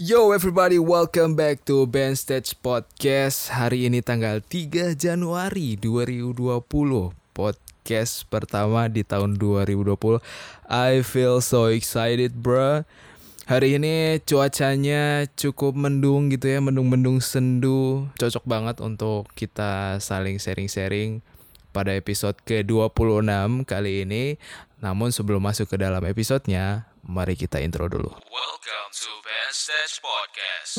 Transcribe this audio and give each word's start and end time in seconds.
Yo 0.00 0.32
everybody, 0.32 0.80
welcome 0.80 1.36
back 1.36 1.60
to 1.68 1.84
Band 1.84 2.16
Stage 2.16 2.56
Podcast. 2.64 3.52
Hari 3.52 3.84
ini 3.84 4.00
tanggal 4.00 4.40
3 4.40 4.96
Januari 4.96 5.76
2020 5.76 6.40
Podcast 7.36 8.24
pertama 8.32 8.88
di 8.88 9.04
tahun 9.04 9.36
2020 9.36 10.24
I 10.72 11.04
feel 11.04 11.44
so 11.44 11.68
excited 11.68 12.32
bro. 12.32 12.88
Hari 13.44 13.76
ini 13.76 14.24
cuacanya 14.24 15.28
cukup 15.36 15.76
mendung 15.76 16.32
gitu 16.32 16.48
ya 16.48 16.64
Mendung-mendung 16.64 17.20
sendu. 17.20 18.08
Cocok 18.16 18.48
banget 18.48 18.80
untuk 18.80 19.28
kita 19.36 20.00
saling 20.00 20.40
sharing-sharing 20.40 21.20
pada 21.76 21.92
episode 21.92 22.40
ke-26 22.48 23.68
kali 23.68 24.08
ini. 24.08 24.40
Namun 24.80 25.12
sebelum 25.12 25.44
masuk 25.44 25.68
ke 25.68 25.76
dalam 25.76 26.00
episodenya 26.08 26.88
Mari 27.08 27.32
kita 27.32 27.56
intro 27.64 27.88
dulu 27.88 28.12
Welcome 28.28 28.90
to 28.92 29.12
Band 29.24 29.54
Stage 29.56 29.96
Podcast. 30.04 30.72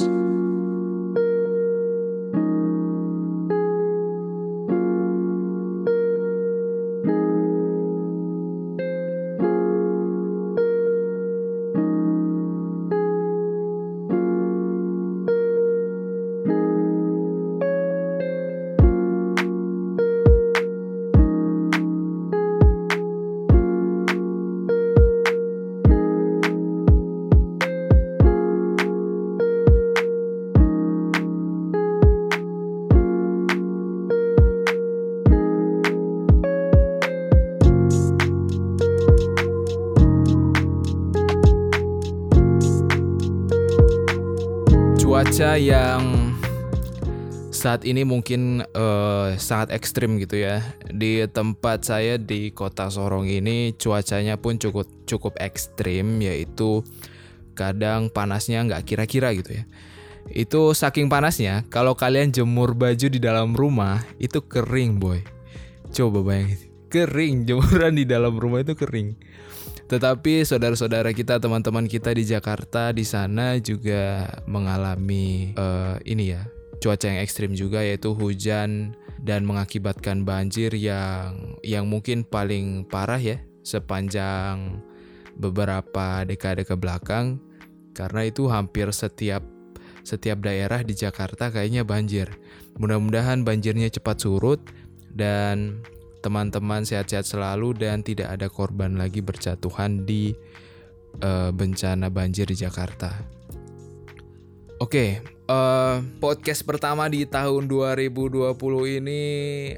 Cuaca 45.42 45.58
yang 45.58 46.38
saat 47.50 47.82
ini 47.82 48.06
mungkin 48.06 48.62
eh, 48.62 49.30
sangat 49.42 49.74
ekstrim 49.74 50.22
gitu 50.22 50.38
ya. 50.38 50.62
Di 50.86 51.26
tempat 51.34 51.82
saya 51.82 52.22
di 52.22 52.54
kota 52.54 52.94
Sorong 52.94 53.26
ini 53.26 53.74
cuacanya 53.74 54.38
pun 54.38 54.62
cukup 54.62 54.86
cukup 55.10 55.34
ekstrim 55.42 56.22
yaitu 56.22 56.86
kadang 57.58 58.14
panasnya 58.14 58.62
nggak 58.70 58.86
kira-kira 58.86 59.34
gitu 59.34 59.58
ya. 59.58 59.64
Itu 60.30 60.78
saking 60.78 61.10
panasnya 61.10 61.66
kalau 61.74 61.98
kalian 61.98 62.30
jemur 62.30 62.78
baju 62.78 63.10
di 63.10 63.18
dalam 63.18 63.58
rumah 63.58 64.06
itu 64.22 64.46
kering 64.46 65.02
boy. 65.02 65.26
Coba 65.90 66.22
bayangin 66.22 66.70
kering 66.94 67.50
jemuran 67.50 67.98
di 67.98 68.06
dalam 68.06 68.38
rumah 68.38 68.62
itu 68.62 68.78
kering 68.78 69.18
tetapi 69.92 70.48
saudara-saudara 70.48 71.12
kita, 71.12 71.36
teman-teman 71.36 71.84
kita 71.84 72.16
di 72.16 72.24
Jakarta 72.24 72.96
di 72.96 73.04
sana 73.04 73.60
juga 73.60 74.24
mengalami 74.48 75.52
eh, 75.52 75.96
ini 76.08 76.32
ya 76.32 76.48
cuaca 76.80 77.12
yang 77.12 77.20
ekstrim 77.20 77.52
juga 77.52 77.84
yaitu 77.84 78.16
hujan 78.16 78.96
dan 79.22 79.44
mengakibatkan 79.44 80.24
banjir 80.24 80.72
yang 80.74 81.60
yang 81.62 81.86
mungkin 81.92 82.24
paling 82.24 82.88
parah 82.88 83.20
ya 83.20 83.38
sepanjang 83.62 84.82
beberapa 85.38 86.26
dekade 86.26 86.66
ke 86.66 86.74
belakang 86.74 87.38
karena 87.94 88.26
itu 88.26 88.50
hampir 88.50 88.90
setiap 88.96 89.46
setiap 90.02 90.42
daerah 90.42 90.82
di 90.82 90.98
Jakarta 90.98 91.54
kayaknya 91.54 91.86
banjir. 91.86 92.32
Mudah-mudahan 92.82 93.46
banjirnya 93.46 93.92
cepat 93.94 94.26
surut 94.26 94.58
dan 95.14 95.86
teman-teman 96.22 96.86
sehat-sehat 96.86 97.26
selalu 97.26 97.76
dan 97.76 98.06
tidak 98.06 98.32
ada 98.32 98.48
korban 98.48 98.96
lagi 98.96 99.20
berjatuhan 99.20 100.06
di 100.06 100.32
eh, 101.20 101.50
bencana 101.52 102.08
banjir 102.08 102.48
di 102.48 102.56
Jakarta. 102.56 103.42
Oke, 104.82 105.22
eh, 105.26 105.98
podcast 106.18 106.66
pertama 106.66 107.06
di 107.06 107.26
tahun 107.26 107.70
2020 107.70 108.98
ini 109.02 109.22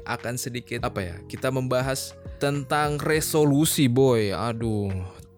akan 0.00 0.34
sedikit 0.40 0.84
apa 0.84 1.00
ya? 1.04 1.16
Kita 1.28 1.52
membahas 1.52 2.16
tentang 2.40 2.96
resolusi, 3.00 3.88
boy. 3.88 4.32
Aduh, 4.32 4.92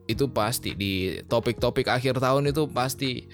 itu 0.07 0.31
pasti 0.31 0.75
di 0.79 1.19
topik-topik 1.27 1.91
akhir 1.91 2.23
tahun 2.23 2.55
itu 2.55 2.71
pasti 2.71 3.27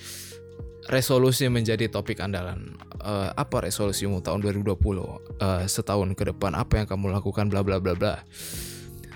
resolusi 0.91 1.47
menjadi 1.47 1.87
topik 1.87 2.19
andalan. 2.19 2.75
Eh, 3.03 3.31
apa 3.35 3.63
resolusimu 3.63 4.23
tahun 4.25 4.43
2020? 4.43 5.23
Eh, 5.39 5.65
setahun 5.71 6.15
ke 6.19 6.33
depan 6.35 6.57
apa 6.59 6.83
yang 6.83 6.87
kamu 6.91 7.15
lakukan 7.15 7.47
bla 7.47 7.63
bla 7.63 7.79
bla 7.79 7.95
bla. 7.95 8.23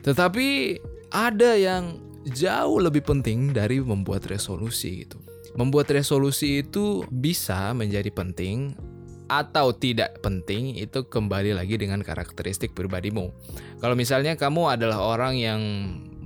Tetapi 0.06 0.78
ada 1.10 1.59
yang 1.59 1.99
jauh 2.31 2.78
lebih 2.82 3.03
penting 3.03 3.54
dari 3.54 3.82
membuat 3.82 4.27
resolusi 4.31 5.06
gitu. 5.06 5.19
Membuat 5.56 5.88
resolusi 5.91 6.60
itu 6.62 7.06
bisa 7.09 7.72
menjadi 7.72 8.12
penting 8.12 8.77
atau 9.27 9.75
tidak 9.75 10.22
penting 10.22 10.78
itu 10.78 11.03
kembali 11.03 11.59
lagi 11.59 11.75
dengan 11.75 12.03
karakteristik 12.03 12.75
pribadimu. 12.78 13.34
Kalau 13.83 13.98
misalnya 13.98 14.38
kamu 14.38 14.78
adalah 14.78 15.03
orang 15.03 15.34
yang 15.34 15.60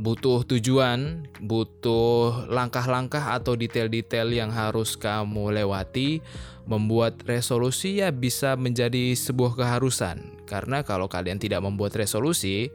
butuh 0.00 0.49
tujuan, 0.49 1.28
butuh 1.44 2.49
langkah-langkah 2.49 3.37
atau 3.37 3.53
detail-detail 3.53 4.33
yang 4.33 4.49
harus 4.49 4.97
kamu 4.97 5.53
lewati, 5.61 6.25
membuat 6.65 7.21
resolusi 7.28 8.00
ya 8.00 8.09
bisa 8.09 8.56
menjadi 8.56 9.12
sebuah 9.12 9.60
keharusan. 9.60 10.41
Karena 10.49 10.81
kalau 10.81 11.06
kalian 11.06 11.37
tidak 11.37 11.60
membuat 11.60 11.93
resolusi, 12.00 12.72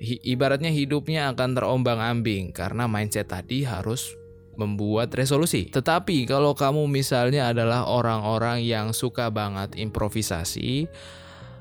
ibaratnya 0.00 0.70
hidupnya 0.70 1.34
akan 1.34 1.58
terombang-ambing 1.58 2.54
karena 2.54 2.86
mindset 2.86 3.34
tadi 3.34 3.66
harus 3.66 4.14
membuat 4.54 5.10
resolusi. 5.10 5.66
Tetapi 5.66 6.30
kalau 6.30 6.54
kamu 6.54 6.86
misalnya 6.86 7.50
adalah 7.50 7.90
orang-orang 7.90 8.62
yang 8.62 8.94
suka 8.94 9.26
banget 9.26 9.74
improvisasi 9.74 10.86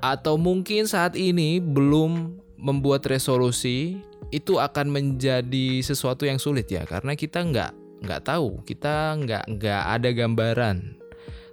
atau 0.04 0.38
mungkin 0.38 0.86
saat 0.86 1.18
ini 1.18 1.58
belum 1.58 2.44
membuat 2.64 3.04
resolusi, 3.10 4.00
itu 4.34 4.58
akan 4.58 4.90
menjadi 4.90 5.86
sesuatu 5.86 6.26
yang 6.26 6.42
sulit 6.42 6.66
ya 6.66 6.90
karena 6.90 7.14
kita 7.14 7.46
nggak 7.46 7.72
nggak 8.04 8.22
tahu, 8.26 8.66
kita 8.66 9.16
nggak 9.16 9.44
nggak 9.48 9.84
ada 9.94 10.10
gambaran 10.12 11.00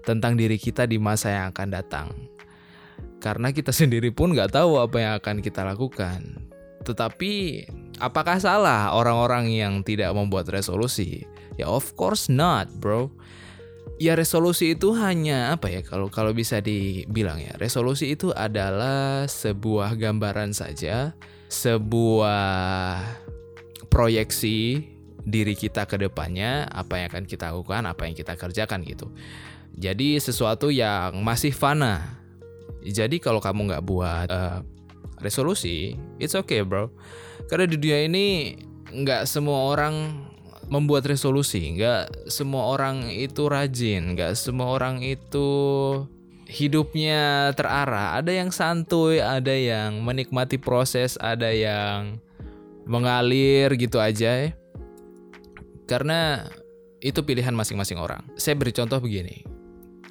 tentang 0.03 0.35
diri 0.35 0.57
kita 0.57 0.89
di 0.89 0.97
masa 0.99 1.31
yang 1.31 1.47
akan 1.55 1.69
datang. 1.71 2.09
Karena 3.21 3.53
kita 3.53 3.71
sendiri 3.81 4.11
pun 4.11 4.33
nggak 4.33 4.57
tahu 4.57 4.81
apa 4.81 4.97
yang 4.99 5.13
akan 5.21 5.37
kita 5.45 5.63
lakukan. 5.63 6.51
Tetapi 6.81 7.33
apakah 8.01 8.41
salah 8.41 8.97
orang-orang 8.97 9.53
yang 9.53 9.85
tidak 9.85 10.11
membuat 10.17 10.49
resolusi? 10.49 11.29
Ya 11.55 11.69
of 11.69 11.93
course 11.95 12.33
not, 12.33 12.67
bro. 12.81 13.13
Ya 14.01 14.17
resolusi 14.17 14.73
itu 14.73 14.97
hanya 14.97 15.53
apa 15.53 15.69
ya 15.69 15.85
kalau 15.85 16.09
kalau 16.09 16.33
bisa 16.33 16.65
dibilang 16.65 17.37
ya. 17.37 17.53
Resolusi 17.61 18.17
itu 18.17 18.33
adalah 18.33 19.29
sebuah 19.29 20.01
gambaran 20.01 20.57
saja, 20.57 21.13
sebuah 21.51 23.03
proyeksi 23.91 24.87
diri 25.27 25.55
kita 25.59 25.85
ke 25.85 25.99
depannya, 25.99 26.65
apa 26.71 27.03
yang 27.03 27.07
akan 27.11 27.25
kita 27.27 27.51
lakukan, 27.51 27.83
apa 27.91 28.07
yang 28.07 28.15
kita 28.15 28.39
kerjakan 28.39 28.87
gitu. 28.87 29.11
Jadi 29.75 30.17
sesuatu 30.23 30.71
yang 30.71 31.21
masih 31.21 31.51
fana. 31.51 32.23
Jadi 32.81 33.21
kalau 33.21 33.43
kamu 33.43 33.75
nggak 33.75 33.85
buat 33.85 34.29
eh, 34.31 34.59
resolusi, 35.21 35.99
it's 36.17 36.39
okay 36.39 36.63
bro. 36.65 36.89
Karena 37.51 37.69
di 37.69 37.77
dunia 37.77 38.07
ini 38.07 38.57
nggak 38.91 39.27
semua 39.29 39.75
orang 39.75 40.27
membuat 40.71 41.03
resolusi, 41.11 41.75
nggak 41.75 42.31
semua 42.31 42.71
orang 42.79 43.11
itu 43.11 43.51
rajin, 43.51 44.15
nggak 44.15 44.39
semua 44.39 44.79
orang 44.79 45.03
itu 45.03 45.51
hidupnya 46.51 47.55
terarah. 47.55 48.19
Ada 48.19 48.35
yang 48.35 48.51
santuy, 48.51 49.23
ada 49.23 49.55
yang 49.55 50.03
menikmati 50.03 50.59
proses, 50.59 51.15
ada 51.23 51.55
yang 51.55 52.19
mengalir 52.91 53.71
gitu 53.79 54.03
aja. 54.03 54.51
Karena 55.87 56.51
itu 56.99 57.23
pilihan 57.23 57.55
masing-masing 57.55 57.97
orang. 57.97 58.27
Saya 58.35 58.59
beri 58.59 58.75
contoh 58.75 58.99
begini. 58.99 59.47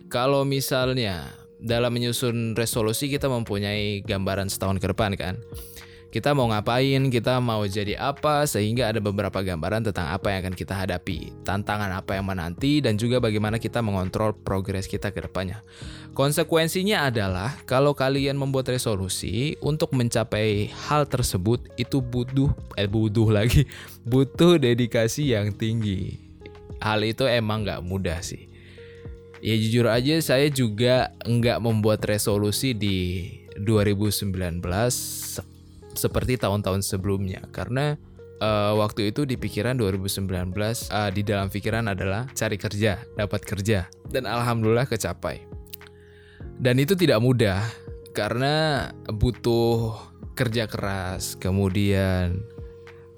Kalau 0.07 0.47
misalnya 0.47 1.27
dalam 1.59 1.91
menyusun 1.91 2.55
resolusi 2.55 3.11
kita 3.11 3.27
mempunyai 3.27 3.99
gambaran 4.07 4.47
setahun 4.47 4.79
ke 4.79 4.87
depan 4.89 5.13
kan. 5.19 5.35
Kita 6.09 6.33
mau 6.33 6.49
ngapain, 6.49 7.13
kita 7.13 7.37
mau 7.37 7.61
jadi 7.69 7.93
apa, 8.01 8.41
sehingga 8.49 8.89
ada 8.89 8.97
beberapa 8.97 9.45
gambaran 9.45 9.93
tentang 9.93 10.09
apa 10.09 10.33
yang 10.33 10.41
akan 10.41 10.55
kita 10.57 10.73
hadapi, 10.73 11.29
tantangan 11.45 11.93
apa 11.93 12.17
yang 12.17 12.25
menanti, 12.25 12.81
dan 12.81 12.97
juga 12.97 13.21
bagaimana 13.21 13.61
kita 13.61 13.85
mengontrol 13.85 14.33
progres 14.33 14.89
kita 14.89 15.13
ke 15.13 15.21
depannya. 15.29 15.61
Konsekuensinya 16.17 17.05
adalah 17.13 17.53
kalau 17.69 17.93
kalian 17.93 18.41
membuat 18.41 18.73
resolusi 18.73 19.53
untuk 19.61 19.93
mencapai 19.93 20.73
hal 20.89 21.05
tersebut 21.05 21.61
itu 21.77 22.01
butuh 22.01 22.49
eh 22.73 22.89
butuh 22.89 23.29
lagi, 23.29 23.69
butuh 24.09 24.57
dedikasi 24.57 25.37
yang 25.37 25.53
tinggi. 25.53 26.25
hal 26.79 27.03
itu 27.03 27.27
emang 27.27 27.67
nggak 27.67 27.83
mudah 27.85 28.23
sih. 28.23 28.49
Ya 29.45 29.53
jujur 29.55 29.85
aja 29.91 30.17
saya 30.25 30.47
juga 30.49 31.11
nggak 31.21 31.59
membuat 31.59 32.01
resolusi 32.07 32.71
di 32.73 32.97
2019 33.59 34.63
se- 34.89 35.58
seperti 35.93 36.37
tahun-tahun 36.37 36.85
sebelumnya 36.85 37.45
karena 37.53 37.97
eh, 38.39 38.73
waktu 38.73 39.11
itu 39.13 39.25
di 39.27 39.35
pikiran 39.35 39.77
2019 39.77 40.29
eh, 40.29 41.09
di 41.13 41.21
dalam 41.21 41.47
pikiran 41.47 41.91
adalah 41.91 42.27
cari 42.33 42.57
kerja, 42.57 43.01
dapat 43.17 43.41
kerja 43.43 43.87
dan 44.09 44.25
alhamdulillah 44.25 44.87
kecapai. 44.89 45.45
Dan 46.59 46.75
itu 46.75 46.95
tidak 46.95 47.23
mudah 47.23 47.63
karena 48.11 48.89
butuh 49.07 49.95
kerja 50.35 50.67
keras, 50.67 51.35
kemudian 51.39 52.43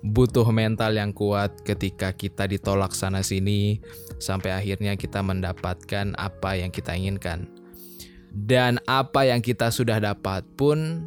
butuh 0.01 0.45
mental 0.49 0.97
yang 0.97 1.13
kuat 1.13 1.61
ketika 1.61 2.09
kita 2.13 2.49
ditolak 2.49 2.93
sana 2.97 3.21
sini 3.21 3.77
sampai 4.17 4.53
akhirnya 4.53 4.97
kita 4.97 5.21
mendapatkan 5.21 6.17
apa 6.17 6.57
yang 6.57 6.73
kita 6.73 6.97
inginkan. 6.97 7.49
Dan 8.31 8.79
apa 8.87 9.27
yang 9.27 9.43
kita 9.43 9.69
sudah 9.69 9.99
dapat 9.99 10.47
pun 10.55 11.05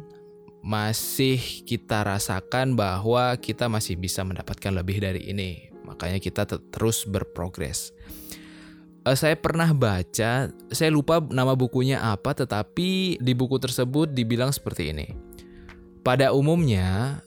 masih 0.65 1.37
kita 1.61 2.01
rasakan 2.01 2.73
bahwa 2.73 3.37
kita 3.37 3.69
masih 3.69 4.01
bisa 4.01 4.25
mendapatkan 4.25 4.73
lebih 4.73 4.97
dari 4.97 5.29
ini. 5.29 5.69
Makanya 5.85 6.17
kita 6.17 6.49
te- 6.49 6.65
terus 6.73 7.05
berprogres. 7.05 7.93
Eh, 9.05 9.13
saya 9.13 9.37
pernah 9.37 9.69
baca, 9.77 10.49
saya 10.49 10.89
lupa 10.89 11.21
nama 11.29 11.53
bukunya 11.53 12.01
apa, 12.01 12.33
tetapi 12.33 13.21
di 13.21 13.33
buku 13.37 13.61
tersebut 13.61 14.09
dibilang 14.09 14.49
seperti 14.49 14.89
ini. 14.89 15.13
Pada 16.01 16.33
umumnya, 16.33 17.21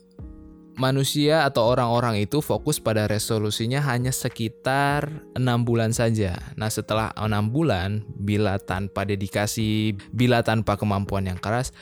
manusia 0.79 1.43
atau 1.43 1.75
orang-orang 1.75 2.23
itu 2.23 2.39
fokus 2.39 2.79
pada 2.79 3.11
resolusinya 3.11 3.83
hanya 3.83 4.15
sekitar 4.15 5.27
enam 5.35 5.67
bulan 5.67 5.91
saja. 5.91 6.39
Nah, 6.55 6.71
setelah 6.71 7.11
enam 7.19 7.51
bulan, 7.51 8.07
bila 8.15 8.63
tanpa 8.63 9.03
dedikasi, 9.03 9.99
bila 10.15 10.47
tanpa 10.47 10.79
kemampuan 10.79 11.27
yang 11.27 11.37
keras, 11.43 11.75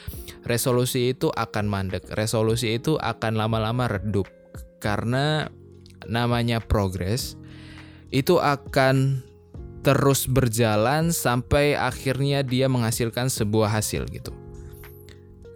resolusi 0.49 1.13
itu 1.13 1.29
akan 1.29 1.69
mandek. 1.69 2.09
Resolusi 2.17 2.81
itu 2.81 2.97
akan 2.97 3.37
lama-lama 3.37 3.87
redup 3.87 4.27
karena 4.81 5.53
namanya 6.09 6.65
progres 6.65 7.37
itu 8.09 8.41
akan 8.41 9.21
terus 9.85 10.27
berjalan 10.27 11.15
sampai 11.15 11.77
akhirnya 11.79 12.43
dia 12.43 12.67
menghasilkan 12.67 13.29
sebuah 13.31 13.71
hasil 13.71 14.09
gitu. 14.11 14.46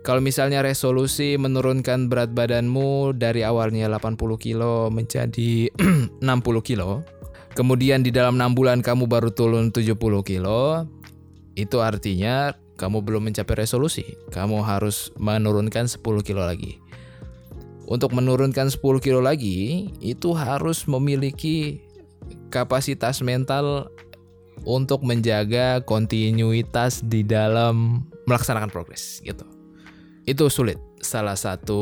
Kalau 0.00 0.24
misalnya 0.24 0.64
resolusi 0.64 1.36
menurunkan 1.36 2.08
berat 2.08 2.32
badanmu 2.32 3.12
dari 3.20 3.44
awalnya 3.44 3.84
80 3.84 4.16
kilo 4.40 4.88
menjadi 4.88 5.68
60 6.24 6.24
kilo, 6.64 7.04
kemudian 7.52 8.00
di 8.00 8.08
dalam 8.08 8.40
6 8.40 8.56
bulan 8.56 8.80
kamu 8.80 9.04
baru 9.04 9.28
turun 9.28 9.68
70 9.68 10.00
kilo, 10.24 10.88
itu 11.52 11.76
artinya 11.84 12.56
kamu 12.80 13.04
belum 13.04 13.28
mencapai 13.28 13.60
resolusi. 13.60 14.16
Kamu 14.32 14.64
harus 14.64 15.12
menurunkan 15.20 15.84
10 15.84 16.00
kilo 16.24 16.48
lagi. 16.48 16.80
Untuk 17.84 18.16
menurunkan 18.16 18.72
10 18.72 18.80
kilo 19.04 19.20
lagi, 19.20 19.92
itu 20.00 20.32
harus 20.32 20.88
memiliki 20.88 21.84
kapasitas 22.48 23.20
mental 23.20 23.92
untuk 24.64 25.04
menjaga 25.04 25.84
kontinuitas 25.84 27.04
di 27.04 27.20
dalam 27.20 28.08
melaksanakan 28.24 28.72
progres 28.72 29.20
gitu 29.24 29.59
itu 30.28 30.48
sulit. 30.52 30.76
Salah 31.00 31.36
satu 31.36 31.80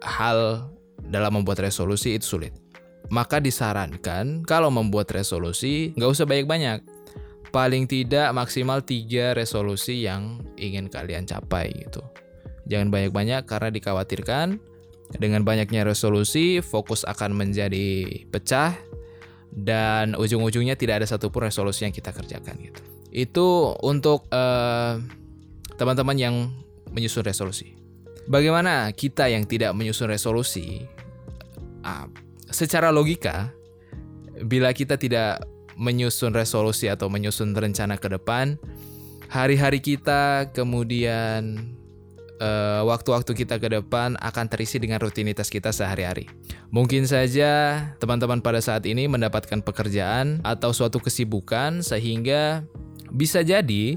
hal 0.00 0.70
dalam 1.04 1.40
membuat 1.40 1.60
resolusi 1.60 2.16
itu 2.16 2.38
sulit. 2.38 2.52
Maka 3.10 3.42
disarankan 3.42 4.46
kalau 4.46 4.70
membuat 4.70 5.10
resolusi 5.10 5.90
nggak 5.98 6.10
usah 6.10 6.26
banyak-banyak. 6.28 6.80
Paling 7.50 7.90
tidak 7.90 8.30
maksimal 8.30 8.78
tiga 8.86 9.34
resolusi 9.34 10.06
yang 10.06 10.38
ingin 10.54 10.86
kalian 10.86 11.26
capai 11.26 11.74
gitu. 11.74 11.98
Jangan 12.70 12.94
banyak-banyak 12.94 13.42
karena 13.42 13.74
dikhawatirkan 13.74 14.62
dengan 15.18 15.42
banyaknya 15.42 15.82
resolusi 15.82 16.62
fokus 16.62 17.02
akan 17.02 17.34
menjadi 17.34 18.06
pecah 18.30 18.78
dan 19.50 20.14
ujung-ujungnya 20.14 20.78
tidak 20.78 21.02
ada 21.02 21.06
satupun 21.10 21.50
resolusi 21.50 21.82
yang 21.82 21.90
kita 21.90 22.14
kerjakan 22.14 22.54
gitu. 22.62 22.82
Itu 23.10 23.74
untuk 23.82 24.30
eh, 24.30 25.02
teman-teman 25.74 26.14
yang 26.14 26.34
menyusun 26.94 27.24
resolusi. 27.24 27.74
Bagaimana 28.30 28.90
kita 28.94 29.26
yang 29.26 29.46
tidak 29.48 29.74
menyusun 29.74 30.10
resolusi? 30.10 30.86
Ah, 31.82 32.06
secara 32.52 32.92
logika, 32.94 33.50
bila 34.44 34.70
kita 34.70 35.00
tidak 35.00 35.42
menyusun 35.80 36.36
resolusi 36.36 36.92
atau 36.92 37.08
menyusun 37.08 37.56
rencana 37.56 37.96
ke 37.96 38.12
depan, 38.12 38.60
hari-hari 39.32 39.80
kita 39.80 40.52
kemudian 40.52 41.72
eh, 42.36 42.82
waktu-waktu 42.84 43.32
kita 43.32 43.56
ke 43.56 43.68
depan 43.80 44.20
akan 44.20 44.46
terisi 44.52 44.76
dengan 44.76 45.00
rutinitas 45.00 45.48
kita 45.48 45.72
sehari-hari. 45.72 46.28
Mungkin 46.68 47.08
saja 47.08 47.80
teman-teman 47.96 48.44
pada 48.44 48.60
saat 48.60 48.84
ini 48.84 49.08
mendapatkan 49.08 49.64
pekerjaan 49.64 50.44
atau 50.44 50.74
suatu 50.76 51.00
kesibukan 51.00 51.80
sehingga 51.80 52.62
bisa 53.10 53.40
jadi 53.40 53.96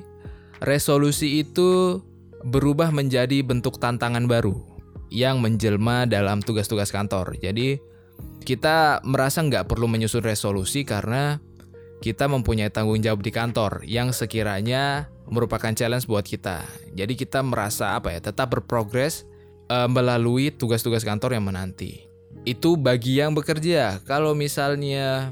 resolusi 0.63 1.43
itu 1.43 2.01
berubah 2.43 2.91
menjadi 2.91 3.39
bentuk 3.43 3.79
tantangan 3.79 4.27
baru 4.27 4.55
yang 5.13 5.39
menjelma 5.39 6.09
dalam 6.09 6.43
tugas-tugas 6.43 6.91
kantor. 6.91 7.37
Jadi 7.39 7.79
kita 8.43 8.99
merasa 9.07 9.39
nggak 9.39 9.71
perlu 9.71 9.87
menyusun 9.87 10.25
resolusi 10.25 10.83
karena 10.83 11.39
kita 12.03 12.27
mempunyai 12.27 12.67
tanggung 12.67 12.99
jawab 12.99 13.23
di 13.23 13.31
kantor 13.31 13.87
yang 13.87 14.11
sekiranya 14.11 15.07
merupakan 15.31 15.71
challenge 15.71 16.03
buat 16.03 16.27
kita. 16.27 16.67
Jadi 16.91 17.15
kita 17.15 17.39
merasa 17.39 17.95
apa 17.95 18.11
ya, 18.11 18.19
tetap 18.19 18.51
berprogres 18.51 19.23
eh, 19.71 19.87
melalui 19.87 20.51
tugas-tugas 20.51 21.07
kantor 21.07 21.39
yang 21.39 21.47
menanti. 21.47 22.03
Itu 22.43 22.75
bagi 22.75 23.23
yang 23.23 23.31
bekerja. 23.31 24.03
Kalau 24.03 24.35
misalnya 24.35 25.31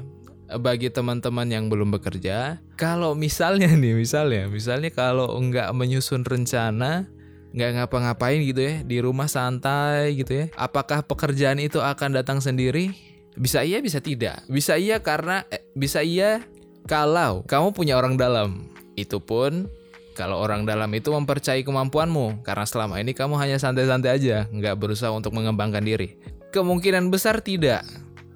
bagi 0.60 0.92
teman-teman 0.92 1.48
yang 1.48 1.70
belum 1.70 1.94
bekerja, 1.94 2.60
kalau 2.74 3.14
misalnya 3.14 3.70
nih, 3.82 3.94
misalnya, 3.96 4.50
misalnya 4.50 4.90
kalau 4.92 5.32
nggak 5.38 5.70
menyusun 5.72 6.26
rencana, 6.26 7.06
nggak 7.52 7.70
ngapa-ngapain 7.78 8.40
gitu 8.42 8.60
ya, 8.60 8.74
di 8.82 8.98
rumah 8.98 9.30
santai 9.30 10.18
gitu 10.18 10.44
ya, 10.44 10.44
apakah 10.58 11.06
pekerjaan 11.06 11.60
itu 11.60 11.78
akan 11.78 12.18
datang 12.18 12.42
sendiri? 12.42 12.92
Bisa 13.32 13.64
iya, 13.64 13.80
bisa 13.80 14.02
tidak. 14.04 14.44
Bisa 14.50 14.76
iya 14.76 15.00
karena, 15.00 15.48
eh, 15.48 15.64
bisa 15.72 16.04
iya 16.04 16.44
kalau 16.84 17.46
kamu 17.48 17.72
punya 17.72 17.96
orang 17.96 18.20
dalam. 18.20 18.68
Itu 18.92 19.24
pun 19.24 19.72
kalau 20.12 20.36
orang 20.44 20.68
dalam 20.68 20.92
itu 20.92 21.08
mempercayai 21.08 21.64
kemampuanmu, 21.64 22.44
karena 22.44 22.68
selama 22.68 23.00
ini 23.00 23.16
kamu 23.16 23.40
hanya 23.40 23.56
santai-santai 23.56 24.12
aja, 24.12 24.44
nggak 24.52 24.76
berusaha 24.76 25.08
untuk 25.08 25.32
mengembangkan 25.32 25.80
diri. 25.80 26.20
Kemungkinan 26.52 27.08
besar 27.08 27.40
tidak, 27.40 27.88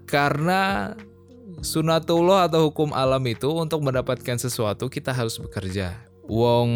karena 0.09 0.95
sunatullah 1.61 2.49
atau 2.51 2.69
hukum 2.69 2.93
alam 2.93 3.23
itu 3.29 3.49
untuk 3.53 3.85
mendapatkan 3.85 4.37
sesuatu 4.37 4.89
kita 4.91 5.13
harus 5.13 5.41
bekerja. 5.41 5.97
Wong 6.27 6.71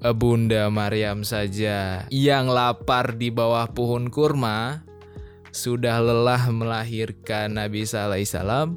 eh, 0.00 0.14
Bunda 0.16 0.72
Maryam 0.72 1.20
saja 1.20 2.08
yang 2.08 2.48
lapar 2.48 3.14
di 3.14 3.28
bawah 3.28 3.68
pohon 3.68 4.08
kurma 4.08 4.82
sudah 5.52 6.00
lelah 6.00 6.48
melahirkan 6.52 7.56
Nabi 7.56 7.84
Isa 7.84 8.08
alaihissalam 8.08 8.76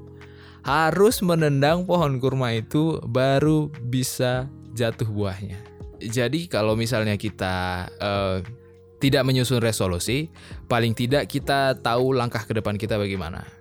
harus 0.63 1.23
menendang 1.23 1.87
pohon 1.87 2.19
kurma 2.19 2.51
itu 2.55 2.99
baru 3.07 3.71
bisa 3.87 4.51
jatuh 4.75 5.07
buahnya. 5.07 5.59
Jadi 5.99 6.47
kalau 6.47 6.75
misalnya 6.75 7.15
kita 7.15 7.87
eh, 7.99 8.39
tidak 8.99 9.23
menyusun 9.23 9.63
resolusi, 9.63 10.27
paling 10.67 10.91
tidak 10.91 11.31
kita 11.31 11.79
tahu 11.79 12.11
langkah 12.11 12.43
ke 12.43 12.51
depan 12.51 12.75
kita 12.75 12.99
bagaimana. 12.99 13.58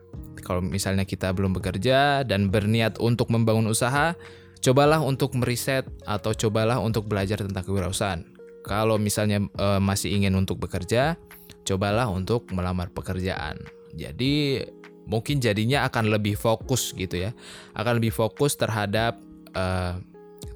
Kalau 0.48 0.64
misalnya 0.64 1.04
kita 1.04 1.36
belum 1.36 1.52
bekerja 1.52 2.24
dan 2.24 2.48
berniat 2.48 2.96
untuk 2.96 3.28
membangun 3.28 3.68
usaha, 3.68 4.16
cobalah 4.64 5.04
untuk 5.04 5.36
meriset 5.36 5.84
atau 6.08 6.32
cobalah 6.32 6.80
untuk 6.80 7.04
belajar 7.04 7.44
tentang 7.44 7.68
kewirausahaan. 7.68 8.24
Kalau 8.64 8.96
misalnya 8.96 9.44
eh, 9.44 9.80
masih 9.84 10.16
ingin 10.16 10.32
untuk 10.40 10.56
bekerja, 10.56 11.20
cobalah 11.68 12.08
untuk 12.08 12.48
melamar 12.56 12.88
pekerjaan. 12.88 13.60
Jadi 13.92 14.64
mungkin 15.04 15.36
jadinya 15.44 15.84
akan 15.84 16.08
lebih 16.16 16.40
fokus 16.40 16.96
gitu 16.96 17.28
ya, 17.28 17.36
akan 17.76 18.00
lebih 18.00 18.16
fokus 18.16 18.56
terhadap 18.56 19.20
eh, 19.52 20.00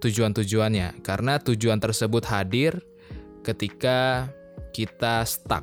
tujuan-tujuannya 0.00 1.04
karena 1.04 1.36
tujuan 1.36 1.78
tersebut 1.78 2.24
hadir 2.32 2.80
ketika 3.44 4.26
kita 4.72 5.22
stuck 5.28 5.62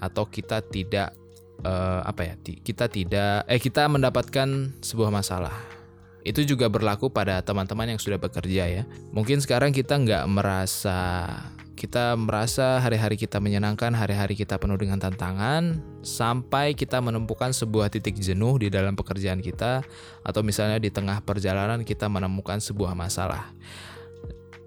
atau 0.00 0.26
kita 0.26 0.64
tidak 0.64 1.16
eh, 1.64 2.00
apa 2.04 2.22
ya 2.24 2.34
kita 2.40 2.88
tidak 2.90 3.44
eh 3.48 3.60
kita 3.60 3.88
mendapatkan 3.88 4.74
sebuah 4.84 5.12
masalah 5.12 5.54
itu 6.20 6.44
juga 6.44 6.68
berlaku 6.68 7.08
pada 7.08 7.40
teman-teman 7.40 7.96
yang 7.96 8.00
sudah 8.00 8.20
bekerja 8.20 8.64
ya 8.68 8.82
mungkin 9.12 9.40
sekarang 9.40 9.72
kita 9.72 9.96
nggak 10.00 10.24
merasa 10.28 10.98
Kita 11.80 12.12
merasa 12.12 12.76
hari-hari 12.76 13.16
kita 13.16 13.40
menyenangkan, 13.40 13.96
hari-hari 13.96 14.36
kita 14.36 14.60
penuh 14.60 14.76
dengan 14.76 15.00
tantangan, 15.00 15.80
sampai 16.04 16.76
kita 16.76 17.00
menemukan 17.00 17.56
sebuah 17.56 17.88
titik 17.88 18.20
jenuh 18.20 18.60
di 18.60 18.68
dalam 18.68 18.92
pekerjaan 18.92 19.40
kita, 19.40 19.80
atau 20.20 20.44
misalnya 20.44 20.76
di 20.76 20.92
tengah 20.92 21.24
perjalanan 21.24 21.80
kita 21.80 22.04
menemukan 22.12 22.60
sebuah 22.60 22.92
masalah. 22.92 23.56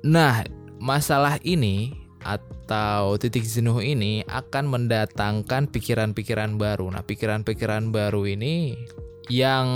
Nah, 0.02 0.42
masalah 0.82 1.38
ini 1.46 1.94
atau 2.24 3.20
titik 3.20 3.44
jenuh 3.44 3.84
ini 3.84 4.24
akan 4.26 4.72
mendatangkan 4.72 5.70
pikiran-pikiran 5.70 6.56
baru. 6.58 6.90
Nah, 6.90 7.04
pikiran-pikiran 7.04 7.92
baru 7.92 8.24
ini 8.26 8.74
yang 9.32 9.68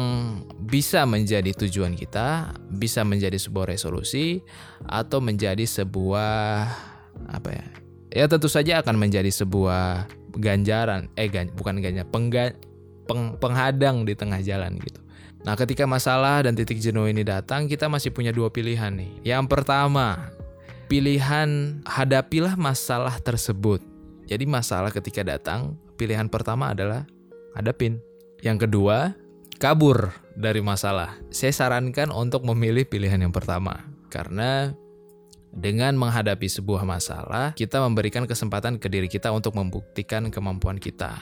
bisa 0.67 1.07
menjadi 1.07 1.55
tujuan 1.55 1.95
kita, 1.95 2.51
bisa 2.67 3.07
menjadi 3.07 3.39
sebuah 3.39 3.71
resolusi, 3.71 4.43
atau 4.87 5.23
menjadi 5.23 5.63
sebuah 5.63 6.67
apa 7.31 7.49
ya? 7.51 7.67
Ya 8.11 8.25
tentu 8.27 8.47
saja 8.47 8.79
akan 8.83 8.99
menjadi 8.99 9.31
sebuah 9.31 10.07
ganjaran, 10.39 11.11
eh 11.15 11.27
gan, 11.27 11.51
bukan 11.55 11.79
ganjaran, 11.79 12.07
pengga, 12.11 12.55
peng, 13.07 13.35
penghadang 13.39 14.03
di 14.03 14.15
tengah 14.15 14.39
jalan 14.43 14.79
gitu. 14.79 14.99
Nah, 15.47 15.55
ketika 15.55 15.87
masalah 15.87 16.43
dan 16.43 16.59
titik 16.59 16.83
jenuh 16.83 17.07
ini 17.07 17.23
datang, 17.23 17.71
kita 17.71 17.87
masih 17.87 18.11
punya 18.11 18.35
dua 18.35 18.51
pilihan 18.51 18.91
nih. 18.91 19.31
Yang 19.31 19.47
pertama, 19.47 20.27
pilihan 20.87 21.79
hadapilah 21.83 22.55
masalah 22.55 23.19
tersebut. 23.19 23.83
Jadi 24.27 24.43
masalah 24.47 24.91
ketika 24.91 25.23
datang, 25.23 25.75
pilihan 25.95 26.27
pertama 26.27 26.71
adalah 26.71 27.07
hadapin. 27.55 27.99
Yang 28.43 28.67
kedua, 28.67 29.15
kabur 29.59 30.11
dari 30.35 30.59
masalah. 30.63 31.15
Saya 31.31 31.51
sarankan 31.55 32.11
untuk 32.11 32.43
memilih 32.43 32.87
pilihan 32.87 33.19
yang 33.19 33.31
pertama 33.31 33.87
karena 34.07 34.75
dengan 35.51 35.95
menghadapi 35.95 36.45
sebuah 36.45 36.83
masalah, 36.83 37.55
kita 37.55 37.81
memberikan 37.81 38.27
kesempatan 38.29 38.77
ke 38.77 38.87
diri 38.91 39.07
kita 39.07 39.31
untuk 39.31 39.55
membuktikan 39.55 40.29
kemampuan 40.29 40.77
kita 40.77 41.17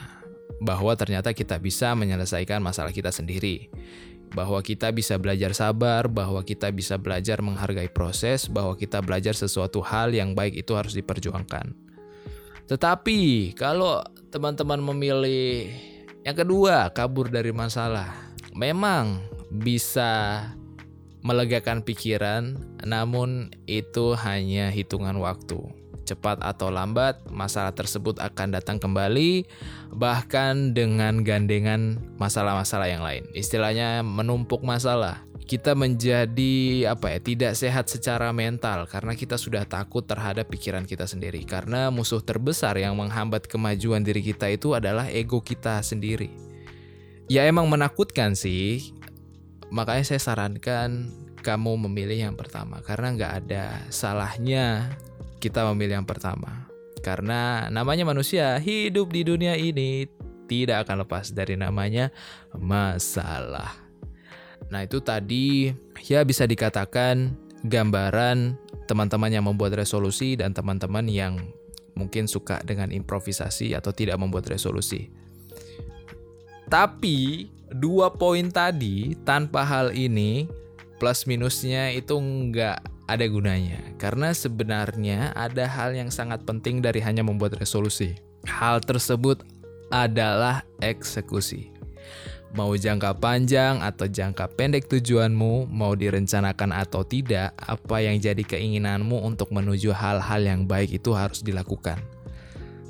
bahwa 0.60 0.92
ternyata 0.96 1.32
kita 1.32 1.56
bisa 1.56 1.92
menyelesaikan 1.96 2.60
masalah 2.60 2.92
kita 2.92 3.08
sendiri. 3.08 3.68
Bahwa 4.34 4.58
kita 4.64 4.90
bisa 4.90 5.20
belajar 5.20 5.54
sabar, 5.54 6.08
bahwa 6.10 6.42
kita 6.42 6.72
bisa 6.74 6.98
belajar 6.98 7.38
menghargai 7.44 7.92
proses, 7.92 8.50
bahwa 8.50 8.74
kita 8.74 9.04
belajar 9.04 9.32
sesuatu 9.36 9.84
hal 9.84 10.12
yang 10.12 10.34
baik 10.34 10.58
itu 10.58 10.72
harus 10.74 10.92
diperjuangkan. 10.96 11.72
Tetapi 12.66 13.54
kalau 13.54 14.02
teman-teman 14.34 14.82
memilih 14.82 15.70
yang 16.26 16.34
kedua, 16.34 16.90
kabur 16.90 17.30
dari 17.30 17.54
masalah, 17.54 18.10
memang 18.50 19.22
bisa 19.46 20.42
melegakan 21.22 21.86
pikiran, 21.86 22.58
namun 22.82 23.54
itu 23.70 24.18
hanya 24.18 24.74
hitungan 24.74 25.14
waktu. 25.22 25.58
Cepat 26.06 26.38
atau 26.38 26.70
lambat, 26.70 27.18
masalah 27.34 27.74
tersebut 27.74 28.22
akan 28.22 28.54
datang 28.54 28.78
kembali, 28.78 29.42
bahkan 29.90 30.70
dengan 30.70 31.26
gandengan 31.26 31.98
masalah-masalah 32.22 32.86
yang 32.86 33.02
lain. 33.02 33.26
Istilahnya 33.34 34.06
menumpuk 34.06 34.62
masalah. 34.62 35.26
Kita 35.46 35.78
menjadi 35.78 36.86
apa 36.90 37.14
ya, 37.14 37.18
tidak 37.22 37.52
sehat 37.54 37.86
secara 37.86 38.34
mental 38.34 38.86
karena 38.90 39.14
kita 39.14 39.38
sudah 39.38 39.62
takut 39.66 40.02
terhadap 40.02 40.50
pikiran 40.50 40.86
kita 40.86 41.06
sendiri. 41.06 41.42
Karena 41.46 41.90
musuh 41.90 42.18
terbesar 42.22 42.78
yang 42.78 42.98
menghambat 42.98 43.46
kemajuan 43.46 44.02
diri 44.02 44.22
kita 44.22 44.50
itu 44.50 44.74
adalah 44.74 45.06
ego 45.10 45.42
kita 45.42 45.82
sendiri. 45.86 46.30
Ya 47.26 47.46
emang 47.46 47.66
menakutkan 47.66 48.38
sih, 48.38 48.94
makanya 49.70 50.06
saya 50.06 50.22
sarankan 50.22 51.10
kamu 51.46 51.86
memilih 51.86 52.26
yang 52.26 52.34
pertama 52.34 52.82
karena 52.82 53.14
nggak 53.14 53.32
ada 53.46 53.64
salahnya 53.86 54.90
kita 55.38 55.66
memilih 55.72 56.00
yang 56.02 56.08
pertama 56.08 56.66
karena 57.06 57.70
namanya 57.70 58.02
manusia 58.02 58.58
hidup 58.58 59.14
di 59.14 59.22
dunia 59.22 59.54
ini 59.54 60.10
tidak 60.50 60.86
akan 60.86 61.06
lepas 61.06 61.30
dari 61.30 61.54
namanya 61.54 62.10
masalah. 62.54 63.74
Nah 64.70 64.82
itu 64.82 64.98
tadi 64.98 65.70
ya 66.02 66.26
bisa 66.26 66.46
dikatakan 66.46 67.34
gambaran 67.62 68.58
teman-teman 68.86 69.30
yang 69.30 69.44
membuat 69.46 69.78
resolusi 69.78 70.38
dan 70.38 70.54
teman-teman 70.54 71.06
yang 71.06 71.38
mungkin 71.98 72.26
suka 72.30 72.62
dengan 72.62 72.90
improvisasi 72.90 73.74
atau 73.74 73.90
tidak 73.90 74.18
membuat 74.18 74.46
resolusi. 74.50 75.10
Tapi 76.66 77.50
dua 77.70 78.10
poin 78.14 78.50
tadi 78.50 79.14
tanpa 79.22 79.62
hal 79.62 79.94
ini 79.94 80.50
plus 80.98 81.26
minusnya 81.26 81.94
itu 81.94 82.18
nggak 82.18 82.95
ada 83.06 83.24
gunanya 83.30 83.78
karena 83.98 84.34
sebenarnya 84.34 85.30
ada 85.34 85.66
hal 85.66 85.94
yang 85.94 86.10
sangat 86.10 86.42
penting 86.42 86.82
dari 86.82 86.98
hanya 87.02 87.22
membuat 87.22 87.58
resolusi. 87.58 88.18
Hal 88.46 88.82
tersebut 88.82 89.42
adalah 89.90 90.66
eksekusi. 90.82 91.70
Mau 92.54 92.72
jangka 92.72 93.18
panjang 93.20 93.84
atau 93.84 94.08
jangka 94.08 94.48
pendek 94.56 94.88
tujuanmu, 94.88 95.68
mau 95.68 95.92
direncanakan 95.92 96.72
atau 96.72 97.04
tidak, 97.04 97.52
apa 97.58 98.00
yang 98.00 98.16
jadi 98.16 98.40
keinginanmu 98.40 99.18
untuk 99.28 99.52
menuju 99.52 99.92
hal-hal 99.92 100.40
yang 100.40 100.64
baik 100.64 100.96
itu 100.96 101.12
harus 101.12 101.44
dilakukan. 101.44 102.00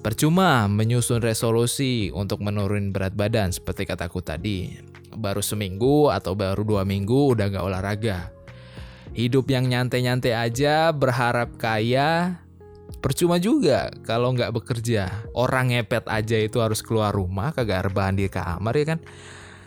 Percuma 0.06 0.70
menyusun 0.70 1.18
resolusi 1.18 2.14
untuk 2.14 2.46
menurun 2.46 2.94
berat 2.94 3.18
badan 3.18 3.50
seperti 3.50 3.90
kataku 3.90 4.22
tadi. 4.22 4.78
Baru 5.10 5.42
seminggu 5.42 6.14
atau 6.14 6.38
baru 6.38 6.62
dua 6.62 6.86
minggu 6.86 7.34
udah 7.34 7.50
gak 7.50 7.66
olahraga. 7.66 8.35
Hidup 9.14 9.46
yang 9.52 9.68
nyantai-nyantai 9.70 10.34
aja 10.34 10.90
berharap 10.90 11.54
kaya 11.60 12.42
Percuma 13.06 13.38
juga 13.38 13.92
kalau 14.02 14.34
nggak 14.34 14.50
bekerja. 14.50 15.30
Orang 15.30 15.70
ngepet 15.70 16.10
aja 16.10 16.42
itu 16.42 16.58
harus 16.58 16.82
keluar 16.82 17.14
rumah, 17.14 17.54
kagak 17.54 17.86
rebahan 17.86 18.18
di 18.18 18.26
kamar 18.26 18.74
ya 18.74 18.96
kan. 18.96 19.00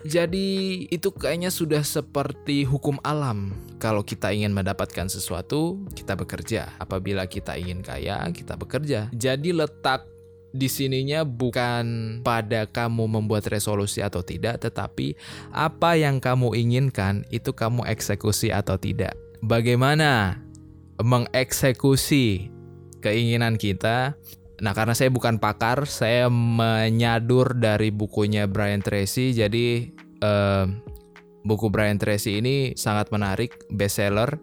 Jadi 0.03 0.48
itu 0.91 1.12
kayaknya 1.12 1.48
sudah 1.48 1.79
seperti 1.84 2.67
hukum 2.67 3.00
alam. 3.00 3.55
Kalau 3.79 4.03
kita 4.03 4.31
ingin 4.31 4.51
mendapatkan 4.51 5.08
sesuatu, 5.12 5.84
kita 5.96 6.19
bekerja. 6.19 6.72
Apabila 6.79 7.27
kita 7.31 7.55
ingin 7.55 7.79
kaya, 7.79 8.24
kita 8.31 8.60
bekerja. 8.60 9.08
Jadi 9.15 9.55
letak 9.55 10.08
di 10.51 10.67
sininya 10.67 11.27
bukan 11.27 12.19
pada 12.25 12.67
kamu 12.67 13.08
membuat 13.08 13.48
resolusi 13.48 14.03
atau 14.03 14.19
tidak, 14.19 14.63
tetapi 14.63 15.15
apa 15.55 15.96
yang 15.96 16.17
kamu 16.19 16.60
inginkan 16.60 17.27
itu 17.31 17.55
kamu 17.55 17.88
eksekusi 17.88 18.51
atau 18.51 18.79
tidak. 18.79 19.28
Bagaimana 19.43 20.41
mengeksekusi 21.00 22.51
keinginan 23.00 23.55
kita? 23.55 24.15
Nah, 24.60 24.75
karena 24.75 24.91
saya 24.91 25.08
bukan 25.08 25.39
pakar, 25.39 25.88
saya 25.88 26.27
menyadur 26.27 27.55
dari 27.55 27.96
bukunya 27.96 28.43
Brian 28.43 28.84
Tracy. 28.84 29.31
Jadi 29.31 29.96
eh, 30.19 30.65
buku 31.48 31.72
Brian 31.72 31.96
Tracy 31.96 32.43
ini 32.43 32.75
sangat 32.75 33.08
menarik, 33.15 33.63
bestseller. 33.72 34.36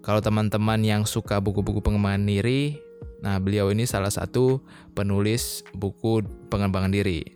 Kalau 0.00 0.24
teman-teman 0.24 0.80
yang 0.80 1.04
suka 1.04 1.36
buku-buku 1.36 1.84
pengembangan 1.84 2.24
diri, 2.24 2.80
Nah, 3.18 3.42
beliau 3.42 3.74
ini 3.74 3.82
salah 3.82 4.14
satu 4.14 4.62
penulis 4.94 5.66
buku 5.74 6.22
pengembangan 6.50 6.94
diri. 6.94 7.26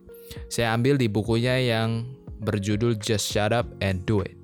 Saya 0.47 0.73
ambil 0.79 0.97
di 0.97 1.11
bukunya 1.11 1.59
yang 1.59 2.07
berjudul 2.43 2.99
Just 3.03 3.31
Shut 3.31 3.51
Up 3.51 3.67
and 3.83 4.07
Do 4.07 4.23
It. 4.23 4.42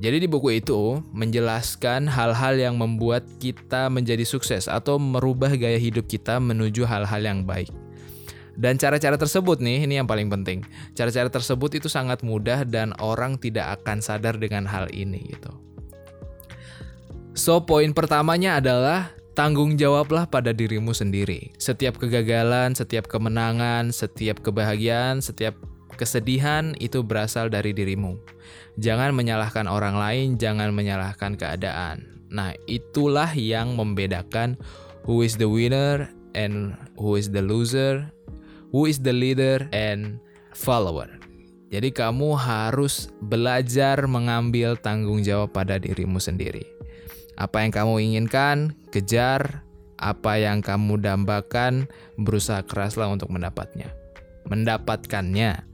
Jadi 0.00 0.24
di 0.24 0.28
buku 0.28 0.64
itu 0.64 1.04
menjelaskan 1.12 2.08
hal-hal 2.08 2.56
yang 2.56 2.80
membuat 2.80 3.20
kita 3.36 3.92
menjadi 3.92 4.24
sukses 4.24 4.64
atau 4.64 4.96
merubah 4.96 5.52
gaya 5.52 5.76
hidup 5.76 6.08
kita 6.08 6.40
menuju 6.40 6.88
hal-hal 6.88 7.20
yang 7.20 7.44
baik. 7.44 7.68
Dan 8.56 8.80
cara-cara 8.80 9.20
tersebut 9.20 9.60
nih, 9.60 9.84
ini 9.84 10.00
yang 10.00 10.08
paling 10.08 10.32
penting. 10.32 10.64
Cara-cara 10.96 11.28
tersebut 11.28 11.76
itu 11.76 11.88
sangat 11.92 12.24
mudah 12.24 12.64
dan 12.64 12.96
orang 12.96 13.36
tidak 13.36 13.80
akan 13.80 14.00
sadar 14.00 14.40
dengan 14.40 14.64
hal 14.64 14.88
ini 14.88 15.36
gitu. 15.36 15.52
So, 17.36 17.62
poin 17.64 17.92
pertamanya 17.92 18.58
adalah 18.58 19.20
Tanggung 19.30 19.78
jawablah 19.78 20.26
pada 20.28 20.50
dirimu 20.50 20.90
sendiri. 20.90 21.54
Setiap 21.56 22.02
kegagalan, 22.02 22.76
setiap 22.76 23.08
kemenangan, 23.08 23.94
setiap 23.94 24.42
kebahagiaan, 24.42 25.22
setiap 25.22 25.54
kesedihan 25.94 26.76
itu 26.82 27.00
berasal 27.00 27.46
dari 27.46 27.70
dirimu. 27.70 28.20
Jangan 28.80 29.12
menyalahkan 29.12 29.68
orang 29.68 30.00
lain, 30.00 30.40
jangan 30.40 30.72
menyalahkan 30.72 31.36
keadaan. 31.36 32.24
Nah, 32.32 32.56
itulah 32.64 33.28
yang 33.36 33.76
membedakan 33.76 34.56
who 35.04 35.20
is 35.20 35.36
the 35.36 35.44
winner 35.44 36.08
and 36.32 36.72
who 36.96 37.20
is 37.20 37.28
the 37.28 37.44
loser, 37.44 38.08
who 38.72 38.88
is 38.88 39.04
the 39.04 39.12
leader 39.12 39.68
and 39.76 40.16
follower. 40.56 41.12
Jadi 41.70 41.92
kamu 41.92 42.34
harus 42.34 43.12
belajar 43.22 44.02
mengambil 44.08 44.74
tanggung 44.80 45.22
jawab 45.22 45.54
pada 45.54 45.78
dirimu 45.78 46.18
sendiri. 46.18 46.64
Apa 47.36 47.62
yang 47.62 47.70
kamu 47.70 47.94
inginkan, 48.00 48.74
kejar. 48.90 49.62
Apa 50.00 50.40
yang 50.40 50.64
kamu 50.64 50.96
dambakan, 50.96 51.84
berusaha 52.16 52.64
keraslah 52.64 53.12
untuk 53.12 53.28
mendapatnya. 53.28 53.92
Mendapatkannya. 54.48 55.69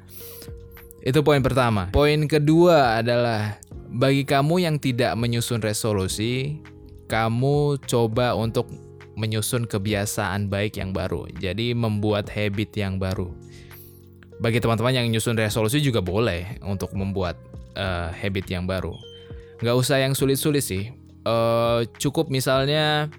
Itu 1.07 1.23
poin 1.23 1.39
pertama. 1.39 1.87
Poin 1.95 2.27
kedua 2.27 2.99
adalah 2.99 3.63
bagi 3.87 4.27
kamu 4.27 4.67
yang 4.67 4.77
tidak 4.83 5.15
menyusun 5.15 5.63
resolusi, 5.63 6.59
kamu 7.07 7.79
coba 7.87 8.35
untuk 8.35 8.67
menyusun 9.15 9.71
kebiasaan 9.71 10.51
baik 10.51 10.83
yang 10.83 10.91
baru. 10.91 11.31
Jadi 11.39 11.79
membuat 11.79 12.27
habit 12.35 12.75
yang 12.75 12.99
baru. 12.99 13.31
Bagi 14.43 14.59
teman-teman 14.59 14.99
yang 14.99 15.07
nyusun 15.07 15.39
resolusi 15.39 15.79
juga 15.79 16.03
boleh 16.03 16.59
untuk 16.67 16.91
membuat 16.93 17.39
uh, 17.79 18.11
habit 18.11 18.51
yang 18.51 18.67
baru. 18.67 18.93
Nggak 19.63 19.77
usah 19.79 20.03
yang 20.03 20.19
sulit-sulit 20.19 20.67
sih. 20.67 20.91
Uh, 21.23 21.87
cukup 22.03 22.35
misalnya 22.35 23.15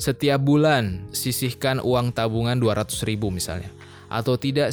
setiap 0.00 0.40
bulan 0.40 1.04
sisihkan 1.12 1.84
uang 1.84 2.16
tabungan 2.16 2.56
200 2.56 3.04
ribu 3.04 3.28
misalnya. 3.28 3.68
Atau 4.08 4.40
tidak 4.40 4.72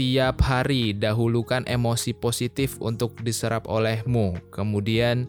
setiap 0.00 0.40
hari 0.40 0.96
dahulukan 0.96 1.60
emosi 1.68 2.16
positif 2.16 2.80
untuk 2.80 3.20
diserap 3.20 3.68
olehmu. 3.68 4.32
Kemudian 4.48 5.28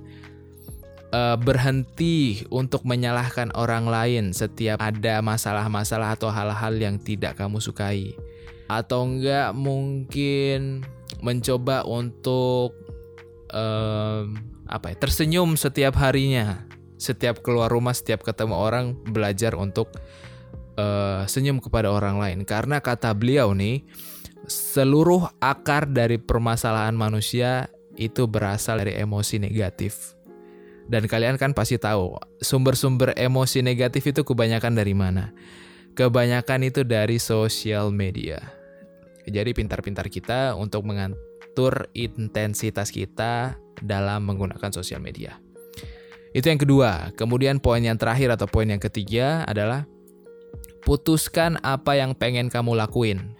uh, 1.11 1.35
berhenti 1.35 2.47
untuk 2.47 2.87
menyalahkan 2.87 3.51
orang 3.51 3.91
lain 3.91 4.31
setiap 4.31 4.79
ada 4.79 5.19
masalah-masalah 5.19 6.15
atau 6.15 6.31
hal-hal 6.31 6.79
yang 6.79 6.95
tidak 7.03 7.35
kamu 7.35 7.59
sukai. 7.59 8.15
Atau 8.71 9.11
enggak 9.11 9.51
mungkin 9.59 10.87
mencoba 11.19 11.83
untuk 11.83 12.71
uh, 13.51 14.23
apa 14.71 14.85
ya, 14.87 15.03
tersenyum 15.03 15.59
setiap 15.59 15.99
harinya. 15.99 16.63
Setiap 16.95 17.43
keluar 17.43 17.67
rumah, 17.67 17.91
setiap 17.91 18.23
ketemu 18.23 18.55
orang 18.55 18.95
belajar 19.03 19.51
untuk 19.59 19.91
uh, 20.79 21.27
senyum 21.27 21.59
kepada 21.59 21.91
orang 21.91 22.23
lain 22.23 22.39
karena 22.47 22.79
kata 22.79 23.11
beliau 23.11 23.51
nih 23.51 23.83
seluruh 24.47 25.29
akar 25.41 25.89
dari 25.89 26.17
permasalahan 26.17 26.97
manusia 26.97 27.69
itu 27.99 28.25
berasal 28.25 28.81
dari 28.81 28.97
emosi 28.97 29.37
negatif. 29.37 30.15
Dan 30.91 31.07
kalian 31.07 31.39
kan 31.39 31.55
pasti 31.55 31.79
tahu, 31.79 32.17
sumber-sumber 32.43 33.15
emosi 33.15 33.63
negatif 33.63 34.11
itu 34.11 34.27
kebanyakan 34.27 34.75
dari 34.75 34.91
mana? 34.91 35.31
Kebanyakan 35.95 36.67
itu 36.67 36.83
dari 36.83 37.21
sosial 37.21 37.93
media. 37.93 38.41
Jadi 39.29 39.53
pintar-pintar 39.53 40.09
kita 40.09 40.57
untuk 40.57 40.83
mengatur 40.83 41.87
intensitas 41.93 42.89
kita 42.89 43.55
dalam 43.79 44.25
menggunakan 44.25 44.71
sosial 44.73 44.99
media. 44.99 45.37
Itu 46.31 46.47
yang 46.47 46.59
kedua. 46.59 47.11
Kemudian 47.15 47.59
poin 47.59 47.83
yang 47.83 47.99
terakhir 47.99 48.33
atau 48.35 48.47
poin 48.47 48.67
yang 48.67 48.79
ketiga 48.79 49.43
adalah 49.45 49.83
putuskan 50.83 51.59
apa 51.61 51.99
yang 51.99 52.15
pengen 52.15 52.47
kamu 52.47 52.75
lakuin. 52.75 53.35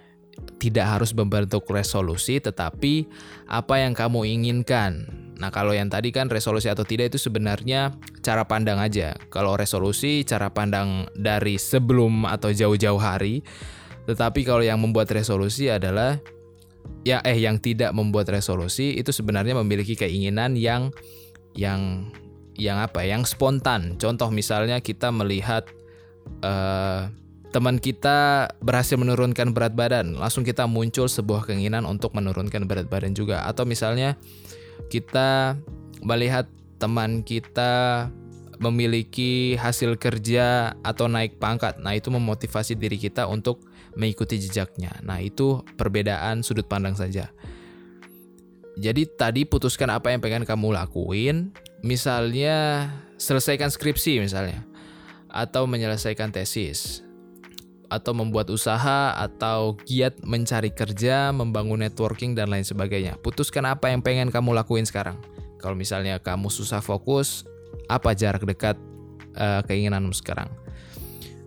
Tidak 0.62 0.86
harus 0.86 1.10
membentuk 1.10 1.66
resolusi, 1.66 2.38
tetapi 2.38 3.10
apa 3.50 3.82
yang 3.82 3.98
kamu 3.98 4.30
inginkan 4.30 5.22
Nah, 5.42 5.50
kalau 5.50 5.74
yang 5.74 5.90
tadi 5.90 6.14
kan 6.14 6.30
resolusi 6.30 6.70
atau 6.70 6.86
tidak 6.86 7.10
itu 7.10 7.18
sebenarnya 7.18 7.98
cara 8.22 8.46
pandang 8.46 8.78
aja. 8.78 9.18
Kalau 9.26 9.58
resolusi 9.58 10.22
cara 10.22 10.54
pandang 10.54 11.10
dari 11.18 11.58
sebelum 11.58 12.30
atau 12.30 12.54
jauh-jauh 12.54 13.02
hari. 13.02 13.42
Tetapi 14.06 14.46
kalau 14.46 14.62
yang 14.62 14.78
membuat 14.78 15.10
resolusi 15.10 15.66
adalah 15.66 16.22
ya 17.02 17.18
eh 17.26 17.42
yang 17.42 17.58
tidak 17.58 17.90
membuat 17.90 18.30
resolusi 18.30 18.94
itu 18.94 19.10
sebenarnya 19.10 19.58
memiliki 19.58 19.98
keinginan 19.98 20.54
yang 20.54 20.94
yang 21.58 22.14
yang 22.54 22.78
apa? 22.78 23.02
Yang 23.02 23.34
spontan. 23.34 23.98
Contoh 23.98 24.30
misalnya 24.30 24.78
kita 24.78 25.10
melihat 25.10 25.66
uh, 26.46 27.10
teman 27.52 27.76
kita 27.76 28.48
berhasil 28.64 28.96
menurunkan 28.96 29.52
berat 29.52 29.76
badan, 29.76 30.16
langsung 30.16 30.40
kita 30.42 30.64
muncul 30.64 31.04
sebuah 31.04 31.44
keinginan 31.44 31.84
untuk 31.84 32.16
menurunkan 32.16 32.64
berat 32.64 32.88
badan 32.88 33.12
juga. 33.12 33.44
Atau 33.44 33.68
misalnya 33.68 34.16
kita 34.88 35.60
melihat 36.00 36.48
teman 36.80 37.20
kita 37.20 38.08
memiliki 38.56 39.54
hasil 39.60 40.00
kerja 40.00 40.72
atau 40.80 41.06
naik 41.12 41.36
pangkat. 41.36 41.76
Nah, 41.78 41.92
itu 41.92 42.08
memotivasi 42.08 42.74
diri 42.74 42.96
kita 42.96 43.28
untuk 43.28 43.68
mengikuti 44.00 44.40
jejaknya. 44.40 44.96
Nah, 45.04 45.20
itu 45.20 45.60
perbedaan 45.76 46.40
sudut 46.40 46.64
pandang 46.64 46.96
saja. 46.96 47.28
Jadi 48.80 49.04
tadi 49.04 49.44
putuskan 49.44 49.92
apa 49.92 50.08
yang 50.08 50.24
pengen 50.24 50.48
kamu 50.48 50.72
lakuin, 50.72 51.52
misalnya 51.84 52.88
selesaikan 53.20 53.68
skripsi 53.68 54.24
misalnya 54.24 54.64
atau 55.28 55.68
menyelesaikan 55.68 56.32
tesis 56.32 57.04
atau 57.92 58.16
membuat 58.16 58.48
usaha 58.48 59.12
atau 59.12 59.76
giat 59.84 60.16
mencari 60.24 60.72
kerja, 60.72 61.28
membangun 61.28 61.84
networking 61.84 62.32
dan 62.32 62.48
lain 62.48 62.64
sebagainya. 62.64 63.20
Putuskan 63.20 63.68
apa 63.68 63.92
yang 63.92 64.00
pengen 64.00 64.32
kamu 64.32 64.56
lakuin 64.56 64.88
sekarang. 64.88 65.20
Kalau 65.60 65.76
misalnya 65.76 66.16
kamu 66.16 66.48
susah 66.48 66.80
fokus, 66.80 67.44
apa 67.92 68.16
jarak 68.16 68.48
dekat 68.48 68.80
uh, 69.36 69.60
keinginanmu 69.68 70.16
sekarang. 70.16 70.48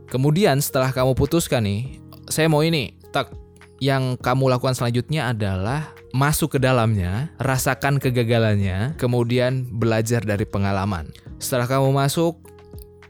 Kemudian 0.05 0.62
setelah 0.62 0.93
kamu 0.93 1.17
putuskan 1.17 1.65
nih, 1.65 1.97
saya 2.29 2.45
mau 2.45 2.62
ini, 2.62 2.93
tak 3.10 3.34
yang 3.84 4.15
kamu 4.15 4.47
lakukan 4.53 4.77
selanjutnya 4.77 5.34
adalah 5.34 5.91
masuk 6.15 6.55
ke 6.55 6.60
dalamnya, 6.63 7.34
rasakan 7.41 7.99
kegagalannya, 7.99 8.95
kemudian 8.95 9.67
belajar 9.67 10.23
dari 10.23 10.47
pengalaman. 10.47 11.12
Setelah 11.41 11.67
kamu 11.67 11.91
masuk, 11.91 12.39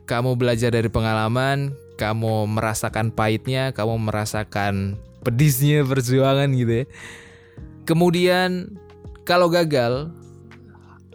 kamu 0.10 0.34
belajar 0.34 0.74
dari 0.74 0.90
pengalaman, 0.90 1.78
kamu 1.96 2.48
merasakan 2.48 3.12
pahitnya, 3.12 3.72
kamu 3.72 3.98
merasakan 4.12 5.00
pedisnya 5.26 5.82
perjuangan 5.88 6.52
gitu 6.54 6.84
ya. 6.84 6.86
Kemudian 7.88 8.78
kalau 9.26 9.50
gagal, 9.50 10.14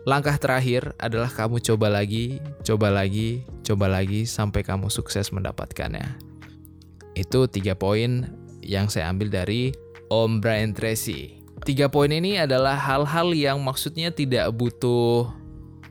langkah 0.09 0.35
terakhir 0.41 0.97
adalah 0.99 1.31
kamu 1.31 1.63
coba 1.63 1.93
lagi, 1.93 2.43
coba 2.67 2.91
lagi, 2.91 3.47
coba 3.63 3.87
lagi 3.87 4.27
sampai 4.27 4.67
kamu 4.67 4.91
sukses 4.91 5.31
mendapatkannya. 5.31 6.19
Itu 7.15 7.47
tiga 7.47 7.79
poin 7.79 8.33
yang 8.65 8.91
saya 8.91 9.11
ambil 9.11 9.31
dari 9.31 9.75
Om 10.11 10.43
Brian 10.43 10.75
Tracy. 10.75 11.39
Tiga 11.63 11.93
poin 11.93 12.09
ini 12.11 12.41
adalah 12.41 12.75
hal-hal 12.75 13.31
yang 13.37 13.61
maksudnya 13.61 14.11
tidak 14.11 14.49
butuh 14.57 15.29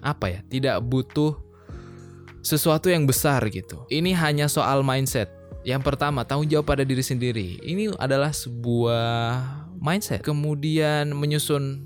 apa 0.02 0.26
ya, 0.28 0.40
tidak 0.50 0.82
butuh 0.84 1.38
sesuatu 2.42 2.88
yang 2.88 3.04
besar 3.04 3.44
gitu. 3.52 3.84
Ini 3.92 4.16
hanya 4.16 4.48
soal 4.48 4.84
mindset. 4.84 5.32
Yang 5.68 5.92
pertama, 5.92 6.24
tanggung 6.24 6.48
jawab 6.48 6.72
pada 6.72 6.84
diri 6.88 7.04
sendiri. 7.04 7.60
Ini 7.60 7.92
adalah 8.00 8.32
sebuah 8.32 9.44
mindset. 9.80 10.24
Kemudian 10.24 11.12
menyusun 11.12 11.84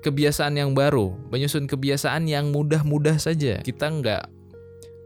kebiasaan 0.00 0.56
yang 0.56 0.72
baru, 0.72 1.12
menyusun 1.28 1.68
kebiasaan 1.68 2.24
yang 2.26 2.50
mudah-mudah 2.50 3.20
saja. 3.20 3.60
Kita 3.60 3.92
nggak 3.92 4.24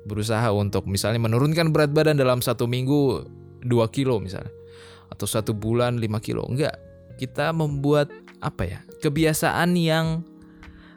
berusaha 0.07 0.55
untuk 0.55 0.87
misalnya 0.87 1.19
menurunkan 1.19 1.75
berat 1.75 1.91
badan 1.91 2.15
dalam 2.15 2.39
satu 2.39 2.71
minggu 2.71 3.27
2 3.67 3.95
kilo 3.95 4.23
misalnya. 4.23 4.55
Atau 5.11 5.27
satu 5.27 5.51
bulan 5.51 5.99
5 5.99 6.23
kilo. 6.23 6.47
Enggak. 6.47 6.79
Kita 7.19 7.51
membuat 7.51 8.13
apa 8.39 8.69
ya, 8.69 8.79
kebiasaan 9.03 9.75
yang 9.75 10.23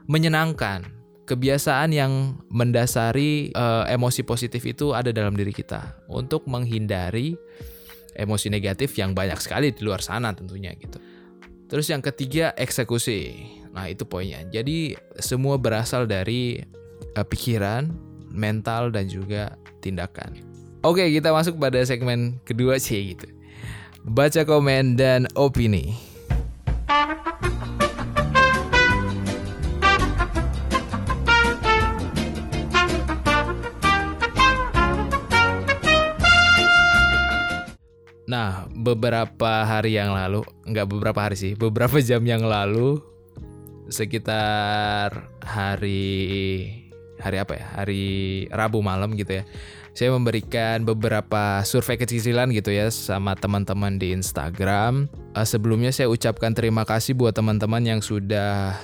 menyenangkan 0.06 0.99
kebiasaan 1.30 1.94
yang 1.94 2.42
mendasari 2.50 3.54
uh, 3.54 3.86
emosi 3.86 4.26
positif 4.26 4.66
itu 4.66 4.98
ada 4.98 5.14
dalam 5.14 5.38
diri 5.38 5.54
kita 5.54 6.02
untuk 6.10 6.50
menghindari 6.50 7.38
emosi 8.18 8.50
negatif 8.50 8.98
yang 8.98 9.14
banyak 9.14 9.38
sekali 9.38 9.70
di 9.70 9.86
luar 9.86 10.02
sana 10.02 10.34
tentunya 10.34 10.74
gitu. 10.74 10.98
Terus 11.70 11.86
yang 11.94 12.02
ketiga 12.02 12.50
eksekusi. 12.58 13.46
Nah, 13.70 13.86
itu 13.86 14.02
poinnya. 14.10 14.42
Jadi 14.50 14.98
semua 15.22 15.62
berasal 15.62 16.10
dari 16.10 16.58
uh, 17.14 17.22
pikiran, 17.22 17.94
mental 18.34 18.90
dan 18.90 19.06
juga 19.06 19.54
tindakan. 19.86 20.34
Oke, 20.82 21.06
kita 21.14 21.30
masuk 21.30 21.62
pada 21.62 21.78
segmen 21.86 22.42
kedua 22.42 22.82
sih 22.82 23.14
gitu. 23.14 23.30
Baca 24.02 24.42
komen 24.50 24.98
dan 24.98 25.30
opini. 25.38 26.09
Beberapa 38.80 39.68
hari 39.68 40.00
yang 40.00 40.16
lalu, 40.16 40.48
nggak 40.64 40.88
beberapa 40.88 41.20
hari 41.28 41.36
sih, 41.36 41.54
beberapa 41.60 42.00
jam 42.10 42.24
yang 42.24 42.48
lalu, 42.48 43.04
sekitar 43.92 45.28
hari 45.44 46.08
hari 47.20 47.38
apa 47.38 47.54
ya, 47.60 47.66
hari 47.76 48.04
Rabu 48.48 48.80
malam 48.80 49.12
gitu 49.20 49.44
ya, 49.44 49.44
saya 49.92 50.16
memberikan 50.16 50.88
beberapa 50.88 51.60
survei 51.68 52.00
kecicilan 52.00 52.56
gitu 52.56 52.72
ya 52.72 52.88
sama 52.88 53.36
teman-teman 53.36 54.00
di 54.00 54.16
Instagram. 54.16 55.12
Uh, 55.36 55.44
sebelumnya 55.44 55.92
saya 55.92 56.08
ucapkan 56.08 56.56
terima 56.56 56.88
kasih 56.88 57.20
buat 57.20 57.36
teman-teman 57.36 57.84
yang 57.84 58.00
sudah 58.00 58.80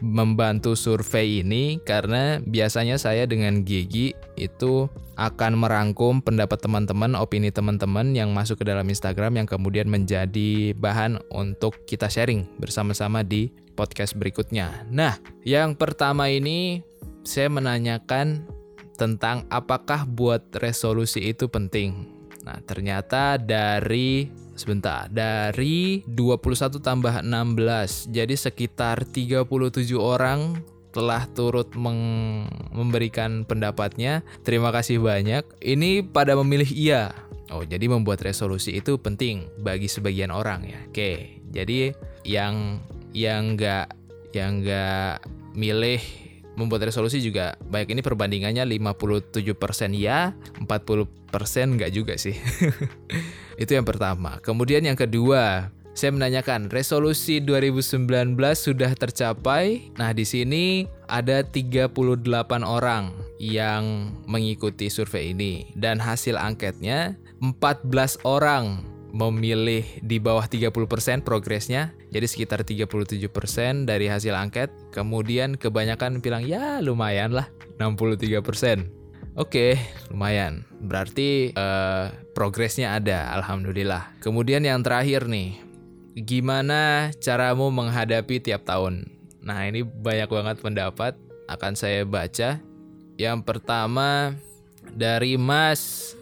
membantu 0.00 0.72
survei 0.74 1.44
ini 1.44 1.78
karena 1.84 2.40
biasanya 2.40 2.96
saya 2.96 3.28
dengan 3.28 3.62
Gigi 3.62 4.16
itu 4.36 4.88
akan 5.20 5.60
merangkum 5.60 6.24
pendapat 6.24 6.64
teman-teman, 6.64 7.12
opini 7.16 7.52
teman-teman 7.52 8.16
yang 8.16 8.32
masuk 8.32 8.60
ke 8.60 8.64
dalam 8.64 8.88
Instagram 8.88 9.36
yang 9.44 9.48
kemudian 9.48 9.86
menjadi 9.86 10.72
bahan 10.74 11.20
untuk 11.28 11.84
kita 11.84 12.08
sharing 12.08 12.48
bersama-sama 12.56 13.20
di 13.20 13.52
podcast 13.76 14.16
berikutnya. 14.16 14.88
Nah, 14.88 15.20
yang 15.44 15.76
pertama 15.76 16.32
ini 16.32 16.80
saya 17.24 17.52
menanyakan 17.52 18.48
tentang 18.96 19.48
apakah 19.48 20.04
buat 20.08 20.52
resolusi 20.60 21.32
itu 21.32 21.48
penting. 21.48 22.08
Nah, 22.44 22.60
ternyata 22.64 23.36
dari 23.36 24.28
sebentar, 24.60 25.08
dari 25.08 26.04
21 26.04 26.76
tambah 26.84 27.24
16. 27.24 28.12
Jadi 28.12 28.34
sekitar 28.36 29.08
37 29.08 29.48
orang 29.96 30.60
telah 30.92 31.24
turut 31.32 31.72
memberikan 32.74 33.48
pendapatnya. 33.48 34.20
Terima 34.44 34.68
kasih 34.74 35.00
banyak. 35.00 35.46
Ini 35.64 36.04
pada 36.04 36.36
memilih 36.36 36.68
iya. 36.68 37.14
Oh, 37.50 37.66
jadi 37.66 37.90
membuat 37.90 38.22
resolusi 38.22 38.78
itu 38.78 38.94
penting 39.00 39.48
bagi 39.58 39.90
sebagian 39.90 40.30
orang 40.30 40.70
ya. 40.70 40.78
Oke, 40.86 41.42
jadi 41.50 41.90
yang 42.22 42.78
yang 43.10 43.58
nggak 43.58 43.90
yang 44.30 44.62
nggak 44.62 45.26
milih 45.58 46.29
membuat 46.58 46.90
resolusi 46.90 47.22
juga 47.22 47.54
baik 47.70 47.94
ini 47.94 48.00
perbandingannya 48.02 48.66
57% 48.66 49.40
ya, 49.94 50.34
40% 50.62 51.76
nggak 51.76 51.92
juga 51.94 52.14
sih. 52.18 52.34
itu 53.62 53.72
yang 53.74 53.86
pertama. 53.86 54.42
Kemudian 54.42 54.82
yang 54.82 54.98
kedua, 54.98 55.70
saya 55.90 56.14
menanyakan, 56.14 56.70
resolusi 56.70 57.42
2019 57.42 58.38
sudah 58.54 58.94
tercapai? 58.94 59.90
Nah, 59.98 60.14
di 60.14 60.22
sini 60.22 60.86
ada 61.10 61.42
38 61.42 61.90
orang 62.62 63.12
yang 63.42 64.14
mengikuti 64.24 64.86
survei 64.86 65.34
ini 65.34 65.74
dan 65.74 65.98
hasil 65.98 66.38
angketnya 66.38 67.18
14 67.42 68.22
orang 68.22 68.86
memilih 69.10 69.82
di 70.00 70.22
bawah 70.22 70.46
30% 70.46 71.26
progresnya. 71.26 71.94
Jadi 72.10 72.26
sekitar 72.26 72.62
37% 72.62 73.86
dari 73.86 74.06
hasil 74.06 74.34
angket. 74.34 74.70
Kemudian 74.94 75.58
kebanyakan 75.58 76.22
bilang 76.22 76.46
ya 76.46 76.78
lumayan 76.82 77.34
lah 77.34 77.50
63%. 77.78 79.00
Oke, 79.38 79.78
lumayan. 80.10 80.66
Berarti 80.82 81.54
eh, 81.54 82.06
progresnya 82.34 82.98
ada, 82.98 83.30
alhamdulillah. 83.38 84.18
Kemudian 84.18 84.66
yang 84.66 84.82
terakhir 84.82 85.30
nih, 85.30 85.56
gimana 86.18 87.14
caramu 87.22 87.70
menghadapi 87.70 88.42
tiap 88.42 88.66
tahun? 88.66 89.06
Nah, 89.40 89.64
ini 89.64 89.86
banyak 89.86 90.28
banget 90.28 90.56
pendapat 90.60 91.14
akan 91.46 91.72
saya 91.78 92.02
baca. 92.04 92.60
Yang 93.16 93.38
pertama 93.46 94.34
dari 94.92 95.38
Mas 95.38 96.12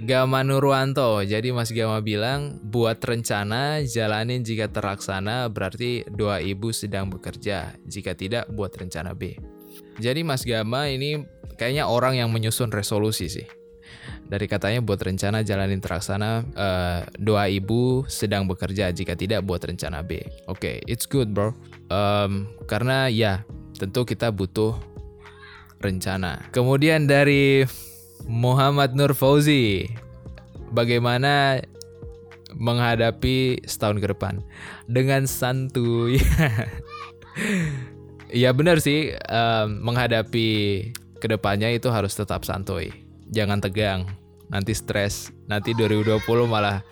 Gama 0.00 0.40
Nurwanto. 0.40 1.20
Jadi 1.20 1.52
Mas 1.52 1.68
Gama 1.68 2.00
bilang 2.00 2.56
buat 2.64 2.96
rencana 3.04 3.84
jalanin 3.84 4.40
jika 4.40 4.72
terlaksana 4.72 5.52
berarti 5.52 6.08
doa 6.08 6.40
ibu 6.40 6.72
sedang 6.72 7.12
bekerja. 7.12 7.76
Jika 7.84 8.16
tidak 8.16 8.48
buat 8.48 8.72
rencana 8.72 9.12
B. 9.12 9.36
Jadi 10.00 10.24
Mas 10.24 10.48
Gama 10.48 10.88
ini 10.88 11.20
kayaknya 11.60 11.84
orang 11.84 12.16
yang 12.16 12.32
menyusun 12.32 12.72
resolusi 12.72 13.28
sih. 13.28 13.44
Dari 14.30 14.46
katanya 14.48 14.80
buat 14.80 15.02
rencana 15.02 15.44
jalanin 15.44 15.82
terlaksana 15.82 16.48
eh, 16.54 17.00
doa 17.20 17.50
ibu 17.50 18.06
sedang 18.08 18.48
bekerja 18.48 18.88
jika 18.94 19.12
tidak 19.18 19.44
buat 19.44 19.60
rencana 19.60 20.00
B. 20.00 20.22
Oke, 20.48 20.80
it's 20.88 21.04
good 21.04 21.34
bro. 21.36 21.52
Em, 21.92 22.48
karena 22.64 23.10
ya 23.12 23.44
tentu 23.76 24.08
kita 24.08 24.32
butuh 24.32 24.78
rencana. 25.82 26.48
Kemudian 26.54 27.04
dari 27.10 27.66
Muhammad 28.30 28.94
Nur 28.94 29.10
Fauzi, 29.10 29.90
bagaimana 30.70 31.66
menghadapi 32.54 33.66
setahun 33.66 33.98
ke 33.98 34.06
depan 34.06 34.46
dengan 34.86 35.26
santuy? 35.26 36.22
ya 38.30 38.54
benar 38.54 38.78
sih, 38.78 39.18
em, 39.18 39.82
menghadapi 39.82 40.48
ke 41.18 41.26
depannya 41.26 41.74
itu 41.74 41.90
harus 41.90 42.14
tetap 42.14 42.46
santuy, 42.46 42.94
jangan 43.34 43.58
tegang, 43.58 44.06
nanti 44.46 44.78
stres, 44.78 45.34
nanti 45.50 45.74
2020 45.74 46.22
malah 46.46 46.86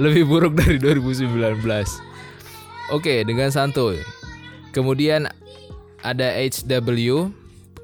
lebih 0.00 0.24
buruk 0.24 0.56
dari 0.56 0.80
2019. 0.80 1.60
Oke, 2.88 3.20
dengan 3.28 3.52
santuy. 3.52 4.00
Kemudian 4.72 5.28
ada 6.00 6.40
HW, 6.40 7.28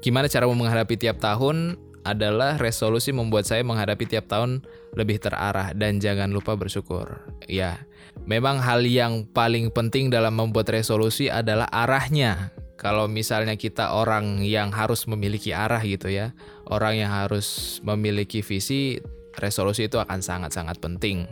gimana 0.01 0.25
cara 0.25 0.49
menghadapi 0.49 0.97
tiap 0.97 1.21
tahun 1.21 1.77
adalah 2.07 2.55
resolusi 2.55 3.11
membuat 3.11 3.43
saya 3.43 3.67
menghadapi 3.67 4.07
tiap 4.07 4.31
tahun 4.31 4.63
lebih 4.95 5.19
terarah 5.19 5.75
dan 5.75 5.99
jangan 5.99 6.31
lupa 6.31 6.55
bersyukur. 6.55 7.19
Ya, 7.51 7.83
memang 8.23 8.63
hal 8.63 8.87
yang 8.87 9.27
paling 9.27 9.67
penting 9.75 10.07
dalam 10.07 10.39
membuat 10.39 10.71
resolusi 10.71 11.27
adalah 11.27 11.67
arahnya. 11.67 12.55
Kalau 12.77 13.09
misalnya 13.09 13.57
kita 13.57 13.91
orang 13.91 14.45
yang 14.45 14.69
harus 14.69 15.09
memiliki 15.09 15.51
arah 15.51 15.81
gitu 15.81 16.07
ya, 16.13 16.31
orang 16.69 17.01
yang 17.01 17.11
harus 17.11 17.77
memiliki 17.81 18.45
visi, 18.45 19.01
resolusi 19.41 19.89
itu 19.89 19.97
akan 19.97 20.21
sangat-sangat 20.21 20.77
penting. 20.79 21.25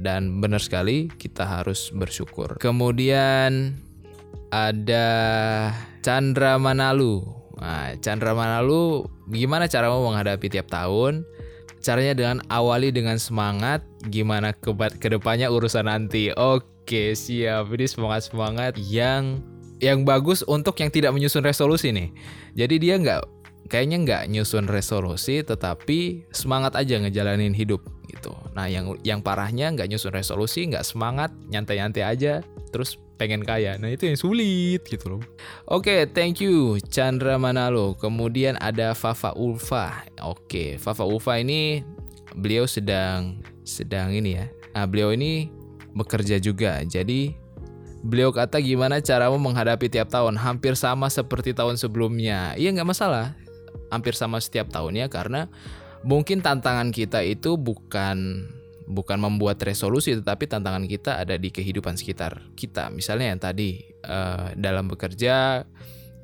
Dan 0.00 0.38
benar 0.38 0.60
sekali 0.60 1.08
kita 1.08 1.44
harus 1.44 1.92
bersyukur. 1.92 2.56
Kemudian 2.60 3.76
ada 4.52 5.08
Chandra 6.04 6.60
Manalu. 6.60 7.39
Nah, 7.60 7.92
Chandra 8.00 8.32
Manalu, 8.32 9.04
gimana 9.28 9.68
cara 9.68 9.92
mau 9.92 10.00
menghadapi 10.08 10.48
tiap 10.48 10.72
tahun? 10.72 11.28
Caranya 11.80 12.12
dengan 12.16 12.38
awali 12.48 12.92
dengan 12.92 13.20
semangat, 13.20 13.84
gimana 14.08 14.52
ke 14.52 14.72
ke 15.00 15.08
depannya 15.12 15.52
urusan 15.52 15.88
nanti. 15.88 16.32
Oke, 16.36 17.12
siap. 17.12 17.68
Ini 17.72 17.86
semangat-semangat 17.88 18.80
yang 18.80 19.44
yang 19.80 20.04
bagus 20.04 20.44
untuk 20.44 20.76
yang 20.80 20.92
tidak 20.92 21.12
menyusun 21.16 21.44
resolusi 21.44 21.92
nih. 21.92 22.12
Jadi 22.56 22.74
dia 22.80 22.94
nggak 23.00 23.20
kayaknya 23.72 23.96
nggak 24.04 24.22
nyusun 24.28 24.68
resolusi, 24.68 25.40
tetapi 25.40 26.28
semangat 26.32 26.76
aja 26.76 27.00
ngejalanin 27.00 27.56
hidup 27.56 27.80
gitu. 28.08 28.32
Nah, 28.52 28.68
yang 28.68 28.96
yang 29.00 29.24
parahnya 29.24 29.72
nggak 29.72 29.88
nyusun 29.88 30.12
resolusi, 30.12 30.68
nggak 30.68 30.84
semangat, 30.84 31.32
nyantai-nyantai 31.48 32.04
aja, 32.04 32.44
terus 32.72 33.00
pengen 33.20 33.44
kaya. 33.44 33.76
Nah, 33.76 33.92
itu 33.92 34.08
yang 34.08 34.16
sulit 34.16 34.80
gitu 34.88 35.20
loh. 35.20 35.22
Oke, 35.68 36.08
thank 36.08 36.40
you 36.40 36.80
Chandra 36.88 37.36
Manalo. 37.36 37.92
Kemudian 38.00 38.56
ada 38.56 38.96
Fafa 38.96 39.36
Ulfa. 39.36 40.08
Oke, 40.24 40.80
Fafa 40.80 41.04
Ulfa 41.04 41.36
ini 41.36 41.84
beliau 42.32 42.64
sedang 42.64 43.44
sedang 43.60 44.16
ini 44.16 44.40
ya. 44.40 44.48
Nah, 44.72 44.88
beliau 44.88 45.12
ini 45.12 45.52
bekerja 45.92 46.40
juga. 46.40 46.80
Jadi 46.88 47.36
beliau 48.00 48.32
kata 48.32 48.56
gimana 48.64 49.04
caramu 49.04 49.36
menghadapi 49.36 49.92
tiap 49.92 50.08
tahun 50.08 50.40
hampir 50.40 50.72
sama 50.72 51.12
seperti 51.12 51.52
tahun 51.52 51.76
sebelumnya. 51.76 52.56
Iya 52.56 52.72
nggak 52.72 52.88
masalah. 52.88 53.36
Hampir 53.92 54.16
sama 54.16 54.40
setiap 54.40 54.72
tahunnya 54.72 55.12
karena 55.12 55.52
mungkin 56.00 56.40
tantangan 56.40 56.94
kita 56.94 57.20
itu 57.20 57.60
bukan 57.60 58.48
bukan 58.90 59.22
membuat 59.22 59.62
resolusi 59.62 60.18
tetapi 60.18 60.50
tantangan 60.50 60.90
kita 60.90 61.22
ada 61.22 61.38
di 61.38 61.54
kehidupan 61.54 61.94
sekitar 61.94 62.50
kita. 62.58 62.90
Misalnya 62.90 63.30
yang 63.30 63.40
tadi 63.40 63.78
eh, 63.86 64.46
dalam 64.58 64.90
bekerja 64.90 65.62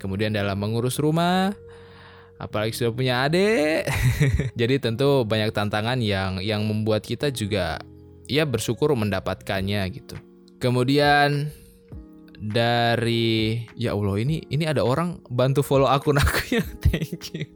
kemudian 0.02 0.35
dalam 0.35 0.59
mengurus 0.59 0.98
rumah 0.98 1.55
apalagi 2.37 2.76
sudah 2.76 2.92
punya 2.92 3.24
adik. 3.24 3.88
Jadi 4.61 4.74
tentu 4.83 5.24
banyak 5.24 5.55
tantangan 5.55 6.02
yang 6.02 6.42
yang 6.42 6.66
membuat 6.66 7.07
kita 7.07 7.33
juga 7.33 7.81
ya 8.26 8.44
bersyukur 8.44 8.92
mendapatkannya 8.92 9.81
gitu. 9.94 10.18
Kemudian 10.59 11.48
dari 12.37 13.64
ya 13.72 13.96
Allah 13.96 14.20
ini 14.20 14.44
ini 14.52 14.68
ada 14.68 14.85
orang 14.85 15.24
bantu 15.33 15.64
follow 15.64 15.88
akun 15.88 16.20
aku 16.20 16.61
ya 16.61 16.64
thank 16.85 17.33
you. 17.33 17.48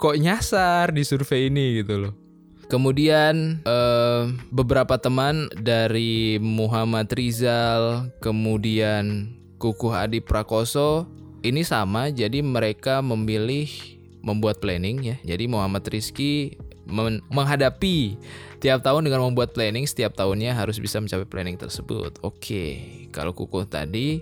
Kok 0.00 0.16
nyasar 0.16 0.94
di 0.94 1.02
survei 1.02 1.50
ini 1.50 1.82
gitu 1.82 1.98
loh 1.98 2.27
Kemudian 2.68 3.64
eh, 3.64 4.22
beberapa 4.52 5.00
teman 5.00 5.48
dari 5.56 6.36
Muhammad 6.36 7.08
Rizal, 7.16 8.12
kemudian 8.20 9.32
Kukuh 9.56 9.96
Adi 9.96 10.20
Prakoso 10.20 11.08
ini 11.40 11.64
sama, 11.64 12.12
jadi 12.12 12.44
mereka 12.44 13.00
memilih 13.00 13.72
membuat 14.20 14.60
planning 14.60 15.00
ya. 15.00 15.16
Jadi 15.24 15.48
Muhammad 15.48 15.82
Rizky 15.88 16.60
men- 16.84 17.24
menghadapi 17.32 18.20
tiap 18.60 18.84
tahun 18.84 19.08
dengan 19.08 19.24
membuat 19.24 19.56
planning, 19.56 19.88
setiap 19.88 20.12
tahunnya 20.12 20.52
harus 20.52 20.76
bisa 20.76 21.00
mencapai 21.00 21.24
planning 21.24 21.56
tersebut. 21.56 22.20
Oke, 22.20 22.84
kalau 23.14 23.32
Kukuh 23.32 23.64
tadi 23.64 24.20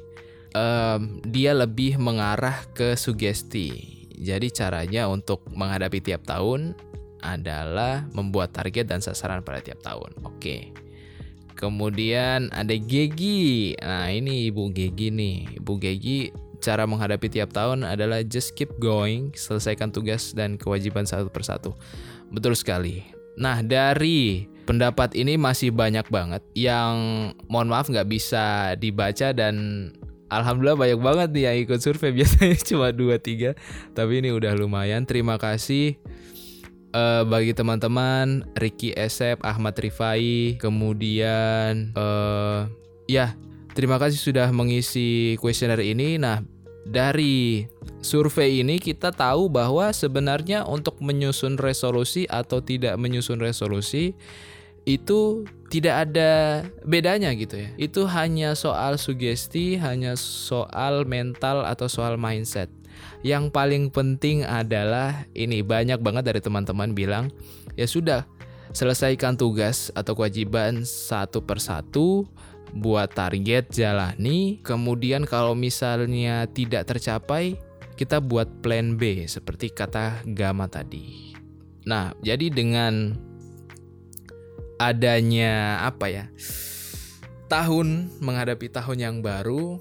em, 0.54 1.00
dia 1.24 1.50
lebih 1.50 1.98
mengarah 1.98 2.62
ke 2.76 2.94
sugesti. 2.94 3.96
Jadi 4.16 4.48
caranya 4.48 5.12
untuk 5.12 5.44
menghadapi 5.52 6.00
tiap 6.00 6.24
tahun 6.24 6.72
adalah 7.26 8.06
membuat 8.14 8.54
target 8.54 8.86
dan 8.86 9.02
sasaran 9.02 9.42
pada 9.42 9.58
tiap 9.58 9.82
tahun. 9.82 10.14
Oke. 10.22 10.70
Kemudian 11.56 12.52
ada 12.52 12.76
Gegi. 12.76 13.74
Nah, 13.80 14.12
ini 14.12 14.46
Ibu 14.52 14.70
Gegi 14.76 15.08
nih. 15.08 15.58
Ibu 15.58 15.72
Gegi 15.80 16.30
cara 16.60 16.84
menghadapi 16.84 17.32
tiap 17.32 17.52
tahun 17.52 17.84
adalah 17.84 18.20
just 18.24 18.52
keep 18.54 18.70
going, 18.76 19.32
selesaikan 19.32 19.88
tugas 19.88 20.36
dan 20.36 20.60
kewajiban 20.60 21.08
satu 21.08 21.32
persatu. 21.32 21.72
Betul 22.28 22.52
sekali. 22.54 23.08
Nah, 23.40 23.64
dari 23.64 24.48
pendapat 24.66 25.16
ini 25.16 25.38
masih 25.38 25.70
banyak 25.70 26.04
banget 26.10 26.42
yang 26.52 26.96
mohon 27.46 27.70
maaf 27.70 27.86
nggak 27.86 28.08
bisa 28.10 28.74
dibaca 28.76 29.30
dan 29.30 29.88
Alhamdulillah 30.26 30.74
banyak 30.74 31.00
banget 31.00 31.28
nih 31.30 31.44
yang 31.46 31.56
ikut 31.62 31.78
survei 31.78 32.10
biasanya 32.18 32.58
cuma 32.66 32.90
2 32.90 33.14
3 33.14 33.94
tapi 33.94 34.12
ini 34.18 34.34
udah 34.34 34.58
lumayan. 34.58 35.06
Terima 35.06 35.38
kasih 35.38 35.96
eh, 36.96 37.22
bagi 37.28 37.52
teman-teman 37.52 38.48
Ricky 38.56 38.96
Esep, 38.96 39.44
Ahmad 39.44 39.76
Rifai, 39.76 40.56
kemudian 40.56 41.92
eh 41.92 42.60
ya 43.04 43.36
terima 43.76 44.00
kasih 44.00 44.16
sudah 44.16 44.48
mengisi 44.50 45.36
kuesioner 45.36 45.84
ini. 45.84 46.16
Nah 46.16 46.40
dari 46.86 47.66
survei 48.00 48.62
ini 48.62 48.78
kita 48.78 49.10
tahu 49.10 49.50
bahwa 49.50 49.90
sebenarnya 49.90 50.64
untuk 50.64 51.02
menyusun 51.02 51.58
resolusi 51.58 52.24
atau 52.30 52.62
tidak 52.62 52.94
menyusun 52.96 53.42
resolusi 53.42 54.14
itu 54.86 55.42
tidak 55.66 56.06
ada 56.08 56.62
bedanya 56.86 57.34
gitu 57.34 57.58
ya. 57.58 57.74
Itu 57.74 58.06
hanya 58.06 58.54
soal 58.54 59.02
sugesti, 59.02 59.74
hanya 59.82 60.14
soal 60.14 61.02
mental 61.02 61.66
atau 61.66 61.90
soal 61.90 62.14
mindset. 62.14 62.70
Yang 63.24 63.50
paling 63.50 63.90
penting 63.90 64.46
adalah 64.46 65.26
ini 65.32 65.64
banyak 65.64 65.98
banget 65.98 66.30
dari 66.32 66.40
teman-teman 66.40 66.92
bilang 66.92 67.32
ya 67.74 67.88
sudah 67.88 68.24
selesaikan 68.74 69.38
tugas 69.38 69.88
atau 69.94 70.12
kewajiban 70.12 70.84
satu 70.84 71.40
persatu 71.42 72.26
buat 72.76 73.08
target 73.14 73.72
jalani 73.72 74.60
kemudian 74.60 75.24
kalau 75.24 75.54
misalnya 75.56 76.44
tidak 76.50 76.84
tercapai 76.90 77.56
kita 77.96 78.20
buat 78.20 78.60
plan 78.60 79.00
B 79.00 79.24
seperti 79.24 79.72
kata 79.72 80.20
Gama 80.28 80.68
tadi. 80.68 81.32
Nah, 81.88 82.12
jadi 82.20 82.52
dengan 82.52 83.16
adanya 84.76 85.80
apa 85.88 86.12
ya 86.12 86.24
tahun 87.48 88.12
menghadapi 88.20 88.68
tahun 88.68 88.98
yang 89.00 89.16
baru 89.24 89.80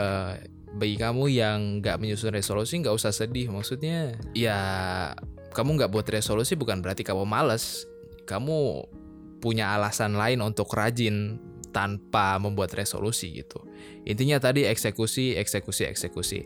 eh, 0.00 0.48
bagi 0.76 0.96
kamu 1.00 1.24
yang 1.32 1.58
nggak 1.80 1.96
menyusun 1.96 2.34
resolusi 2.34 2.80
nggak 2.82 2.94
usah 2.94 3.12
sedih. 3.14 3.48
Maksudnya 3.48 4.18
ya 4.36 4.58
kamu 5.56 5.80
nggak 5.80 5.90
buat 5.92 6.06
resolusi 6.08 6.58
bukan 6.58 6.84
berarti 6.84 7.06
kamu 7.06 7.24
males. 7.24 7.88
Kamu 8.28 8.84
punya 9.40 9.72
alasan 9.78 10.18
lain 10.18 10.44
untuk 10.44 10.68
rajin 10.74 11.40
tanpa 11.72 12.36
membuat 12.36 12.74
resolusi 12.74 13.32
gitu. 13.32 13.62
Intinya 14.04 14.40
tadi 14.40 14.66
eksekusi 14.66 15.36
eksekusi 15.38 15.88
eksekusi 15.88 16.40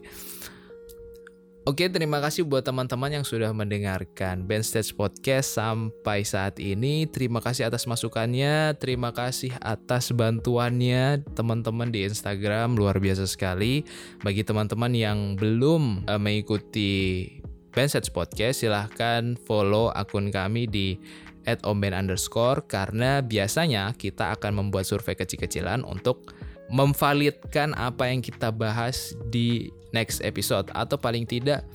Oke, 1.63 1.87
terima 1.87 2.19
kasih 2.19 2.43
buat 2.43 2.67
teman-teman 2.67 3.07
yang 3.07 3.23
sudah 3.23 3.55
mendengarkan 3.55 4.43
Band 4.51 4.67
Stage 4.67 4.99
Podcast 4.99 5.55
sampai 5.55 6.27
saat 6.27 6.59
ini. 6.59 7.07
Terima 7.07 7.39
kasih 7.39 7.71
atas 7.71 7.87
masukannya, 7.87 8.75
terima 8.83 9.15
kasih 9.15 9.55
atas 9.63 10.11
bantuannya 10.11 11.23
teman-teman 11.39 11.95
di 11.95 12.03
Instagram, 12.03 12.75
luar 12.75 12.99
biasa 12.99 13.31
sekali. 13.31 13.87
Bagi 14.27 14.43
teman-teman 14.43 14.91
yang 14.91 15.39
belum 15.39 16.11
uh, 16.11 16.19
mengikuti 16.19 17.31
Band 17.71 17.95
Stage 17.95 18.11
Podcast, 18.11 18.67
silahkan 18.67 19.39
follow 19.47 19.95
akun 19.95 20.35
kami 20.35 20.67
di 20.67 20.99
at 21.47 21.63
omben 21.63 21.95
underscore 21.95 22.67
karena 22.67 23.23
biasanya 23.23 23.95
kita 23.95 24.35
akan 24.35 24.67
membuat 24.67 24.83
survei 24.83 25.15
kecil-kecilan 25.15 25.87
untuk 25.87 26.35
memvalidkan 26.71 27.75
apa 27.75 28.11
yang 28.13 28.21
kita 28.23 28.53
bahas 28.53 29.17
di 29.33 29.73
next 29.91 30.23
episode 30.25 30.71
atau 30.73 30.97
paling 30.97 31.27
tidak 31.29 31.67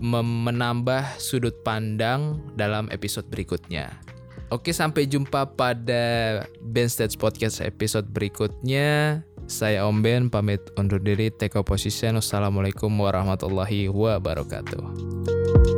menambah 0.00 1.04
sudut 1.20 1.52
pandang 1.60 2.40
dalam 2.56 2.88
episode 2.88 3.28
berikutnya. 3.28 3.92
Oke, 4.52 4.72
sampai 4.72 5.08
jumpa 5.08 5.56
pada 5.56 6.04
Ben 6.62 6.88
Stage 6.88 7.18
Podcast 7.18 7.60
episode 7.64 8.06
berikutnya. 8.12 9.20
Saya 9.44 9.84
Om 9.84 10.00
Ben 10.00 10.32
pamit 10.32 10.60
undur 10.80 11.02
diri. 11.02 11.28
Take 11.28 11.60
a 11.60 11.64
position. 11.64 12.16
Wassalamualaikum 12.16 12.88
warahmatullahi 12.88 13.92
wabarakatuh. 13.92 15.73